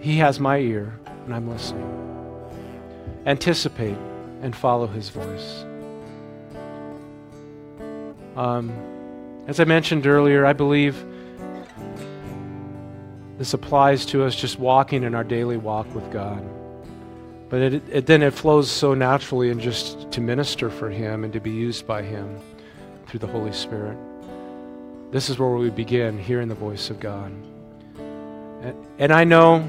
He 0.00 0.18
has 0.18 0.38
my 0.38 0.58
ear, 0.58 1.00
and 1.06 1.34
I'm 1.34 1.48
listening. 1.48 1.88
Anticipate 3.24 3.96
and 4.42 4.54
follow 4.54 4.86
His 4.86 5.08
voice. 5.08 5.64
Um, 8.36 8.70
as 9.46 9.60
I 9.60 9.64
mentioned 9.64 10.06
earlier, 10.06 10.44
I 10.44 10.52
believe 10.52 11.06
this 13.38 13.54
applies 13.54 14.06
to 14.06 14.24
us 14.24 14.34
just 14.34 14.58
walking 14.58 15.02
in 15.02 15.14
our 15.14 15.24
daily 15.24 15.56
walk 15.56 15.92
with 15.94 16.10
God. 16.12 16.42
But 17.48 17.60
it, 17.60 17.82
it, 17.90 18.06
then 18.06 18.22
it 18.22 18.32
flows 18.32 18.70
so 18.70 18.94
naturally 18.94 19.50
and 19.50 19.60
just 19.60 20.10
to 20.12 20.20
minister 20.20 20.70
for 20.70 20.88
Him 20.88 21.24
and 21.24 21.32
to 21.32 21.40
be 21.40 21.50
used 21.50 21.86
by 21.86 22.02
Him 22.02 22.38
through 23.06 23.20
the 23.20 23.26
Holy 23.26 23.52
Spirit. 23.52 23.98
This 25.10 25.28
is 25.28 25.38
where 25.38 25.50
we 25.50 25.68
begin 25.68 26.18
hearing 26.18 26.48
the 26.48 26.54
voice 26.54 26.88
of 26.88 26.98
God. 26.98 27.30
And, 28.62 28.74
and 28.98 29.12
I 29.12 29.24
know 29.24 29.68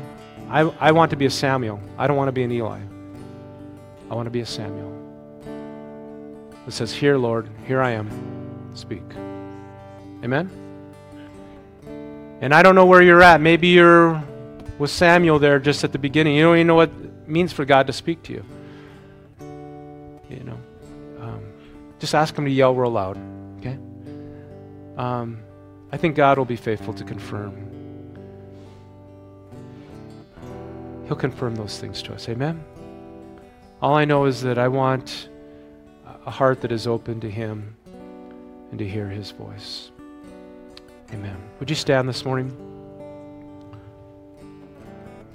I, 0.49 0.61
I 0.79 0.91
want 0.91 1.11
to 1.11 1.17
be 1.17 1.25
a 1.25 1.31
Samuel. 1.31 1.81
I 1.97 2.07
don't 2.07 2.15
want 2.15 2.29
to 2.29 2.33
be 2.33 2.43
an 2.43 2.51
Eli. 2.51 2.79
I 4.09 4.15
want 4.15 4.27
to 4.27 4.31
be 4.31 4.41
a 4.41 4.45
Samuel. 4.45 4.91
It 6.67 6.71
says, 6.71 6.93
Here, 6.93 7.17
Lord, 7.17 7.49
here 7.65 7.81
I 7.81 7.91
am. 7.91 8.71
Speak. 8.75 9.03
Amen? 10.23 10.62
And 12.43 12.53
I 12.53 12.61
don't 12.61 12.75
know 12.75 12.85
where 12.85 13.01
you're 13.01 13.23
at. 13.23 13.39
Maybe 13.39 13.69
you're 13.69 14.21
with 14.77 14.91
Samuel 14.91 15.39
there 15.39 15.59
just 15.59 15.85
at 15.85 15.93
the 15.93 15.97
beginning. 15.97 16.35
You 16.35 16.43
don't 16.43 16.57
even 16.57 16.67
know 16.67 16.75
what 16.75 16.89
it 16.89 17.25
means 17.25 17.53
for 17.53 17.63
God 17.63 17.87
to 17.87 17.93
speak 17.93 18.21
to 18.23 18.33
you. 18.33 18.45
You 20.29 20.43
know, 20.43 20.57
um, 21.21 21.41
just 21.99 22.13
ask 22.13 22.37
him 22.37 22.43
to 22.43 22.51
yell 22.51 22.75
real 22.75 22.91
loud. 22.91 23.17
Okay. 23.59 23.77
Um, 24.97 25.39
I 25.93 25.95
think 25.95 26.17
God 26.17 26.37
will 26.37 26.43
be 26.43 26.57
faithful 26.57 26.93
to 26.95 27.05
confirm. 27.05 27.55
He'll 31.07 31.15
confirm 31.15 31.55
those 31.55 31.79
things 31.79 32.01
to 32.01 32.13
us. 32.13 32.27
Amen. 32.27 32.61
All 33.81 33.95
I 33.95 34.03
know 34.03 34.25
is 34.25 34.41
that 34.41 34.57
I 34.57 34.67
want 34.67 35.29
a 36.25 36.31
heart 36.31 36.59
that 36.59 36.73
is 36.73 36.87
open 36.87 37.21
to 37.21 37.31
Him 37.31 37.77
and 38.69 38.79
to 38.79 38.85
hear 38.85 39.07
His 39.07 39.31
voice. 39.31 39.92
Amen. 41.13 41.37
Would 41.59 41.69
you 41.69 41.75
stand 41.75 42.09
this 42.09 42.25
morning? 42.25 42.51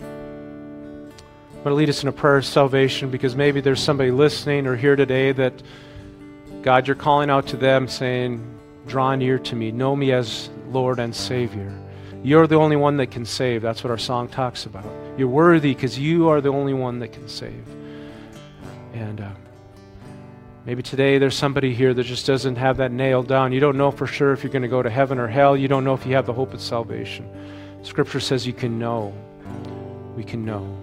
I'm 0.01 1.65
going 1.65 1.71
to 1.71 1.75
lead 1.75 1.89
us 1.89 2.03
in 2.03 2.09
a 2.09 2.13
prayer 2.13 2.39
of 2.39 2.45
salvation 2.45 3.11
because 3.11 3.37
maybe 3.37 3.61
there's 3.61 3.81
somebody 3.81 4.11
listening 4.11 4.67
or 4.67 4.75
here 4.75 4.97
today 4.97 5.31
that, 5.33 5.53
God, 6.63 6.89
you're 6.89 6.97
calling 6.97 7.31
out 7.31 7.47
to 7.49 7.57
them 7.57 7.87
saying, 7.87 8.45
Draw 8.89 9.15
near 9.17 9.39
to 9.39 9.55
me, 9.55 9.71
know 9.71 9.95
me 9.95 10.13
as 10.13 10.51
Lord 10.71 10.99
and 10.99 11.15
Savior. 11.15 11.73
You're 12.25 12.49
the 12.49 12.57
only 12.57 12.77
one 12.77 12.97
that 12.97 13.13
can 13.13 13.25
save. 13.25 13.63
That's 13.63 13.85
what 13.85 13.93
our 13.93 13.99
song 13.99 14.29
talks 14.29 14.67
about. 14.67 14.87
You're 15.17 15.29
worthy 15.29 15.75
because 15.75 15.97
you 15.97 16.29
are 16.29 16.41
the 16.41 16.49
only 16.49 16.75
one 16.75 16.99
that 16.99 17.13
can 17.13 17.29
save. 17.29 17.65
And 18.95 19.21
uh, 19.21 19.31
Maybe 20.69 20.83
today 20.83 21.17
there's 21.17 21.35
somebody 21.35 21.73
here 21.73 21.95
that 21.95 22.05
just 22.05 22.27
doesn't 22.27 22.57
have 22.57 22.77
that 22.77 22.93
nailed 22.93 23.27
down. 23.27 23.53
You 23.53 23.59
don't 23.59 23.79
know 23.79 23.91
for 23.91 24.07
sure 24.07 24.35
if 24.35 24.43
you're 24.43 24.53
going 24.53 24.61
to 24.61 24.69
go 24.69 24.83
to 24.83 24.91
heaven 24.91 25.19
or 25.19 25.27
hell. 25.27 25.57
You 25.57 25.67
don't 25.67 25.83
know 25.83 25.95
if 25.95 26.05
you 26.05 26.15
have 26.15 26.27
the 26.27 26.35
hope 26.35 26.53
of 26.53 26.61
salvation. 26.61 27.27
Scripture 27.83 28.21
says 28.21 28.47
you 28.47 28.53
can 28.53 28.79
know. 28.79 29.15
We 30.15 30.25
can 30.25 30.45
know. 30.45 30.77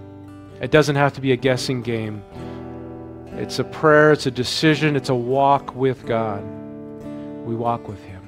It 0.60 0.72
doesn't 0.72 0.96
have 0.96 1.14
to 1.14 1.22
be 1.22 1.34
a 1.34 1.36
guessing 1.36 1.84
game. 1.84 2.24
It's 3.34 3.60
a 3.60 3.64
prayer, 3.64 4.12
it's 4.12 4.26
a 4.26 4.32
decision, 4.32 4.96
it's 4.96 5.10
a 5.10 5.16
walk 5.16 5.76
with 5.76 6.04
God. 6.08 6.42
We 7.46 7.54
walk 7.54 7.88
with 7.88 8.04
Him. 8.06 8.24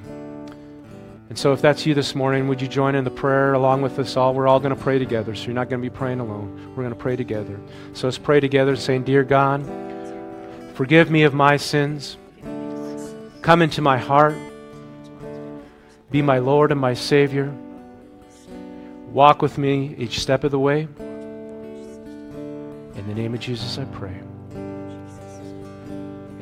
And 1.30 1.40
so, 1.40 1.54
if 1.54 1.62
that's 1.64 1.88
you 1.88 1.96
this 1.96 2.14
morning, 2.14 2.48
would 2.50 2.62
you 2.62 2.68
join 2.68 2.94
in 2.94 3.04
the 3.04 3.10
prayer 3.10 3.54
along 3.54 3.82
with 3.82 3.98
us 3.98 4.16
all? 4.16 4.36
We're 4.36 4.48
all 4.48 4.60
going 4.60 4.76
to 4.76 4.80
pray 4.80 5.00
together, 5.00 5.34
so 5.34 5.46
you're 5.46 5.56
not 5.56 5.72
going 5.72 5.82
to 5.82 5.90
be 5.90 5.96
praying 5.96 6.20
alone. 6.20 6.76
We're 6.76 6.84
going 6.84 6.90
to 6.90 6.96
pray 6.96 7.16
together. 7.16 7.60
So, 7.94 8.06
let's 8.06 8.20
pray 8.20 8.40
together 8.40 8.76
saying, 8.76 9.06
Dear 9.06 9.24
God, 9.24 9.66
Forgive 10.78 11.10
me 11.10 11.24
of 11.24 11.34
my 11.34 11.58
sins. 11.58 12.18
Come 13.42 13.64
into 13.64 13.82
my 13.82 13.98
heart. 13.98 14.36
Be 16.12 16.22
my 16.22 16.38
Lord 16.38 16.72
and 16.72 16.80
my 16.80 16.94
Savior. 16.94 17.52
Walk 19.12 19.42
with 19.42 19.58
me 19.58 19.96
each 19.98 20.20
step 20.20 20.44
of 20.44 20.52
the 20.52 20.60
way. 20.60 20.82
In 22.94 23.04
the 23.08 23.16
name 23.16 23.34
of 23.34 23.40
Jesus, 23.40 23.80
I 23.80 23.86
pray. 23.86 24.14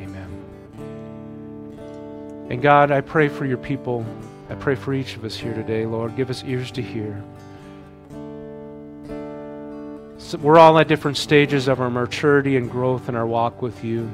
Amen. 0.02 0.28
And 2.50 2.62
God, 2.62 2.92
I 2.92 3.00
pray 3.00 3.30
for 3.30 3.46
your 3.46 3.58
people. 3.58 4.06
I 4.50 4.56
pray 4.56 4.76
for 4.76 4.94
each 4.94 5.16
of 5.16 5.24
us 5.24 5.38
here 5.38 5.54
today, 5.54 5.86
Lord. 5.86 6.18
Give 6.18 6.30
us 6.30 6.44
ears 6.44 6.72
to 6.72 6.82
hear. 6.82 7.24
So 10.18 10.38
we're 10.40 10.58
all 10.58 10.78
at 10.78 10.90
different 10.90 11.16
stages 11.16 11.70
of 11.70 11.80
our 11.80 11.90
maturity 11.90 12.58
and 12.58 12.70
growth 12.70 13.08
in 13.08 13.16
our 13.16 13.26
walk 13.26 13.62
with 13.62 13.82
you. 13.82 14.12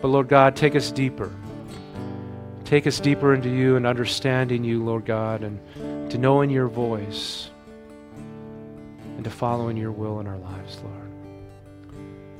But 0.00 0.08
Lord 0.08 0.28
God, 0.28 0.56
take 0.56 0.76
us 0.76 0.90
deeper. 0.90 1.32
Take 2.64 2.86
us 2.86 3.00
deeper 3.00 3.34
into 3.34 3.48
you 3.48 3.76
and 3.76 3.86
understanding 3.86 4.62
you, 4.62 4.84
Lord 4.84 5.04
God, 5.06 5.42
and 5.42 6.10
to 6.10 6.18
knowing 6.18 6.50
your 6.50 6.68
voice 6.68 7.50
and 9.16 9.24
to 9.24 9.30
following 9.30 9.76
your 9.76 9.90
will 9.90 10.20
in 10.20 10.26
our 10.26 10.38
lives, 10.38 10.78
Lord. 10.84 11.10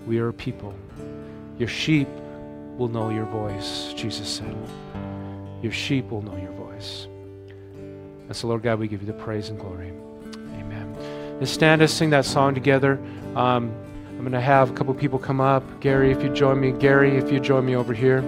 We 0.06 0.18
are 0.18 0.28
a 0.28 0.32
people. 0.32 0.74
Your 1.58 1.68
sheep 1.68 2.08
will 2.76 2.88
know 2.88 3.10
your 3.10 3.24
voice, 3.24 3.92
Jesus 3.94 4.28
said. 4.28 4.56
Your 5.60 5.72
sheep 5.72 6.10
will 6.10 6.22
know 6.22 6.36
your 6.36 6.52
voice. 6.52 7.08
And 8.28 8.36
so, 8.36 8.46
Lord 8.46 8.62
God, 8.62 8.78
we 8.78 8.86
give 8.86 9.00
you 9.00 9.06
the 9.06 9.12
praise 9.12 9.48
and 9.48 9.58
glory. 9.58 9.92
Amen. 10.54 10.94
Let's 11.40 11.50
stand 11.50 11.82
and 11.82 11.90
sing 11.90 12.10
that 12.10 12.24
song 12.24 12.54
together. 12.54 13.00
Um, 13.34 13.74
I'm 14.18 14.24
going 14.24 14.32
to 14.32 14.40
have 14.40 14.72
a 14.72 14.74
couple 14.74 14.92
people 14.94 15.20
come 15.20 15.40
up. 15.40 15.62
Gary, 15.78 16.10
if 16.10 16.20
you 16.24 16.28
join 16.34 16.58
me. 16.58 16.72
Gary, 16.72 17.16
if 17.16 17.30
you 17.30 17.38
join 17.38 17.64
me 17.64 17.76
over 17.76 17.94
here. 17.94 18.18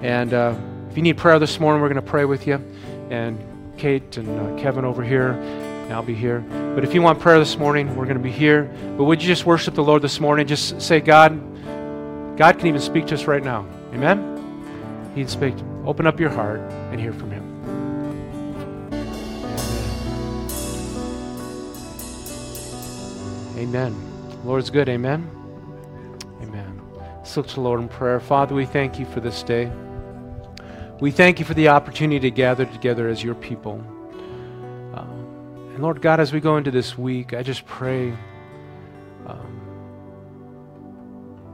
And 0.00 0.32
uh, 0.32 0.54
if 0.88 0.96
you 0.96 1.02
need 1.02 1.16
prayer 1.16 1.40
this 1.40 1.58
morning, 1.58 1.82
we're 1.82 1.88
going 1.88 2.00
to 2.00 2.08
pray 2.08 2.24
with 2.24 2.46
you. 2.46 2.64
And 3.10 3.36
Kate 3.76 4.16
and 4.16 4.28
uh, 4.28 4.62
Kevin 4.62 4.84
over 4.84 5.02
here, 5.02 5.32
and 5.32 5.92
I'll 5.92 6.04
be 6.04 6.14
here. 6.14 6.38
But 6.76 6.84
if 6.84 6.94
you 6.94 7.02
want 7.02 7.18
prayer 7.18 7.40
this 7.40 7.58
morning, 7.58 7.96
we're 7.96 8.04
going 8.04 8.16
to 8.16 8.22
be 8.22 8.30
here. 8.30 8.72
But 8.96 9.04
would 9.04 9.20
you 9.20 9.26
just 9.26 9.44
worship 9.44 9.74
the 9.74 9.82
Lord 9.82 10.02
this 10.02 10.20
morning? 10.20 10.46
Just 10.46 10.80
say, 10.80 11.00
God, 11.00 11.32
God 12.36 12.56
can 12.56 12.68
even 12.68 12.80
speak 12.80 13.08
to 13.08 13.16
us 13.16 13.24
right 13.24 13.42
now. 13.42 13.66
Amen? 13.92 15.10
He 15.16 15.22
can 15.22 15.28
speak. 15.28 15.56
Open 15.84 16.06
up 16.06 16.20
your 16.20 16.30
heart 16.30 16.60
and 16.92 17.00
hear 17.00 17.12
from 17.12 17.32
Him. 17.32 17.44
Amen. 23.58 24.17
Lord's 24.44 24.70
good. 24.70 24.88
Amen. 24.88 25.28
Amen. 26.42 26.80
Let's 27.16 27.36
look 27.36 27.48
to 27.48 27.54
the 27.56 27.60
Lord 27.60 27.80
in 27.80 27.88
prayer. 27.88 28.20
Father, 28.20 28.54
we 28.54 28.66
thank 28.66 28.98
you 28.98 29.04
for 29.06 29.20
this 29.20 29.42
day. 29.42 29.70
We 31.00 31.10
thank 31.10 31.38
you 31.38 31.44
for 31.44 31.54
the 31.54 31.68
opportunity 31.68 32.20
to 32.20 32.30
gather 32.30 32.64
together 32.64 33.08
as 33.08 33.22
your 33.22 33.34
people. 33.34 33.84
Uh, 34.94 35.02
and 35.74 35.82
Lord 35.82 36.00
God, 36.00 36.20
as 36.20 36.32
we 36.32 36.40
go 36.40 36.56
into 36.56 36.70
this 36.70 36.96
week, 36.96 37.34
I 37.34 37.42
just 37.42 37.66
pray, 37.66 38.12
um, 39.26 39.60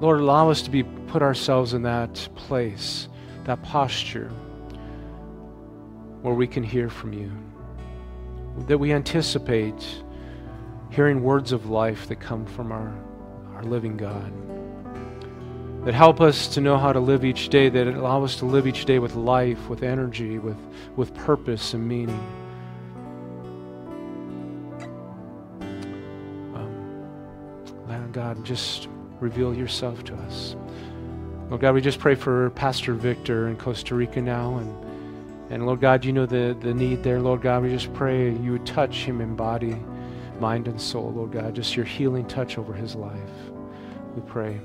Lord, 0.01 0.21
allow 0.21 0.51
us 0.51 0.63
to 0.63 0.71
be 0.71 0.83
put 0.83 1.23
ourselves 1.23 1.73
in 1.73 1.83
that 1.83 2.29
place, 2.35 3.09
that 3.45 3.63
posture, 3.63 4.29
where 6.21 6.35
we 6.35 6.47
can 6.47 6.63
hear 6.63 6.91
from 6.91 7.15
you, 7.15 7.33
that 8.67 8.79
we 8.79 8.93
anticipate 8.93 10.04
hearing 10.95 11.25
words 11.25 11.51
of 11.51 11.69
life 11.69 12.07
that 12.07 12.21
come 12.21 12.47
from 12.47 12.71
our, 12.71 12.95
our 13.57 13.65
living 13.65 13.97
God. 13.97 14.33
That 15.85 15.93
help 15.93 16.21
us 16.21 16.47
to 16.55 16.61
know 16.61 16.79
how 16.79 16.93
to 16.93 17.01
live 17.01 17.25
each 17.25 17.49
day, 17.49 17.69
that 17.69 17.89
allow 17.89 18.23
us 18.23 18.37
to 18.37 18.45
live 18.45 18.67
each 18.67 18.85
day 18.85 19.01
with 19.01 19.17
life, 19.17 19.69
with 19.69 19.83
energy, 19.83 20.39
with, 20.39 20.57
with 20.95 21.13
purpose 21.15 21.75
and 21.75 21.87
meaning. 21.87 22.21
Um, 26.55 28.11
God, 28.13 28.45
just 28.45 28.89
reveal 29.19 29.53
yourself 29.53 30.05
to 30.05 30.15
us. 30.15 30.55
Lord 31.49 31.61
God, 31.61 31.75
we 31.75 31.81
just 31.81 31.99
pray 31.99 32.15
for 32.15 32.51
Pastor 32.51 32.95
Victor 32.95 33.49
in 33.49 33.57
Costa 33.57 33.97
Rica 33.97 34.23
now. 34.23 34.59
And, 34.59 35.53
and 35.53 35.67
Lord 35.67 35.81
God, 35.81 36.05
you 36.05 36.13
know 36.13 36.25
the, 36.25 36.57
the 36.61 36.73
need 36.73 37.03
there. 37.03 37.21
Lord 37.21 37.43
God, 37.43 37.65
we 37.65 37.71
just 37.71 37.93
pray 37.95 38.31
you 38.31 38.53
would 38.53 38.65
touch 38.65 38.99
him 39.05 39.21
in 39.21 39.35
body 39.35 39.77
mind 40.41 40.69
and 40.69 40.81
soul, 40.81 41.13
Lord 41.13 41.33
God. 41.33 41.55
Just 41.55 41.77
your 41.77 41.85
healing 41.85 42.27
touch 42.27 42.59
over 42.59 42.73
his 42.73 42.95
life. 42.95 43.19
We 44.15 44.23
pray. 44.23 44.61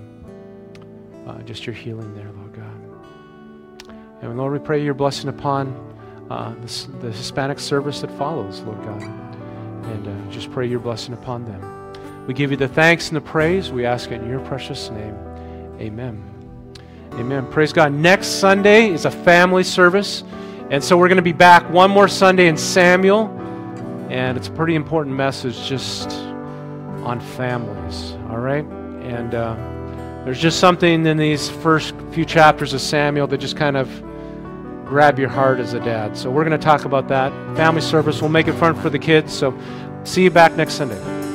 Uh, 1.27 1.41
just 1.43 1.65
your 1.65 1.75
healing 1.75 2.15
there, 2.15 2.31
Lord 2.31 2.53
God. 2.53 3.95
And 4.21 4.37
Lord, 4.37 4.53
we 4.53 4.59
pray 4.59 4.83
your 4.83 4.93
blessing 4.93 5.29
upon 5.29 5.67
uh, 6.29 6.53
the, 6.55 6.91
the, 6.99 7.11
Hispanic 7.11 7.59
service 7.59 8.01
that 8.01 8.11
follows, 8.17 8.61
Lord 8.61 8.81
God. 8.83 9.01
And 9.01 10.07
uh, 10.07 10.31
just 10.31 10.51
pray 10.51 10.67
your 10.67 10.79
blessing 10.79 11.13
upon 11.13 11.45
them. 11.45 12.25
We 12.27 12.33
give 12.33 12.51
you 12.51 12.57
the 12.57 12.67
thanks 12.67 13.07
and 13.07 13.17
the 13.17 13.21
praise. 13.21 13.71
We 13.71 13.85
ask 13.85 14.11
it 14.11 14.21
in 14.21 14.29
your 14.29 14.41
precious 14.41 14.89
name. 14.89 15.15
Amen. 15.79 16.23
Amen. 17.13 17.47
Praise 17.47 17.73
God. 17.73 17.91
Next 17.91 18.27
Sunday 18.27 18.89
is 18.89 19.05
a 19.05 19.11
family 19.11 19.63
service. 19.63 20.23
And 20.69 20.83
so 20.83 20.97
we're 20.97 21.07
going 21.07 21.15
to 21.15 21.23
be 21.23 21.33
back 21.33 21.67
one 21.69 21.89
more 21.89 22.07
Sunday 22.07 22.47
in 22.47 22.57
Samuel. 22.57 23.38
And 24.09 24.37
it's 24.37 24.47
a 24.47 24.51
pretty 24.51 24.75
important 24.75 25.15
message 25.15 25.67
just 25.67 26.11
on 27.03 27.19
families, 27.19 28.13
all 28.29 28.39
right? 28.39 28.65
And 28.65 29.35
uh, 29.35 29.55
there's 30.25 30.41
just 30.41 30.59
something 30.59 31.05
in 31.05 31.17
these 31.17 31.49
first 31.49 31.93
few 32.11 32.25
chapters 32.25 32.73
of 32.73 32.81
Samuel 32.81 33.27
that 33.27 33.37
just 33.37 33.55
kind 33.55 33.77
of 33.77 33.87
grab 34.85 35.19
your 35.19 35.29
heart 35.29 35.59
as 35.59 35.73
a 35.73 35.79
dad. 35.79 36.17
So 36.17 36.31
we're 36.31 36.43
going 36.43 36.59
to 36.59 36.63
talk 36.63 36.85
about 36.85 37.07
that. 37.09 37.31
Family 37.55 37.81
service, 37.81 38.21
we'll 38.21 38.31
make 38.31 38.47
it 38.47 38.53
fun 38.53 38.73
for 38.73 38.89
the 38.89 38.99
kids. 38.99 39.31
So 39.31 39.57
see 40.03 40.23
you 40.23 40.31
back 40.31 40.55
next 40.55 40.73
Sunday. 40.73 41.28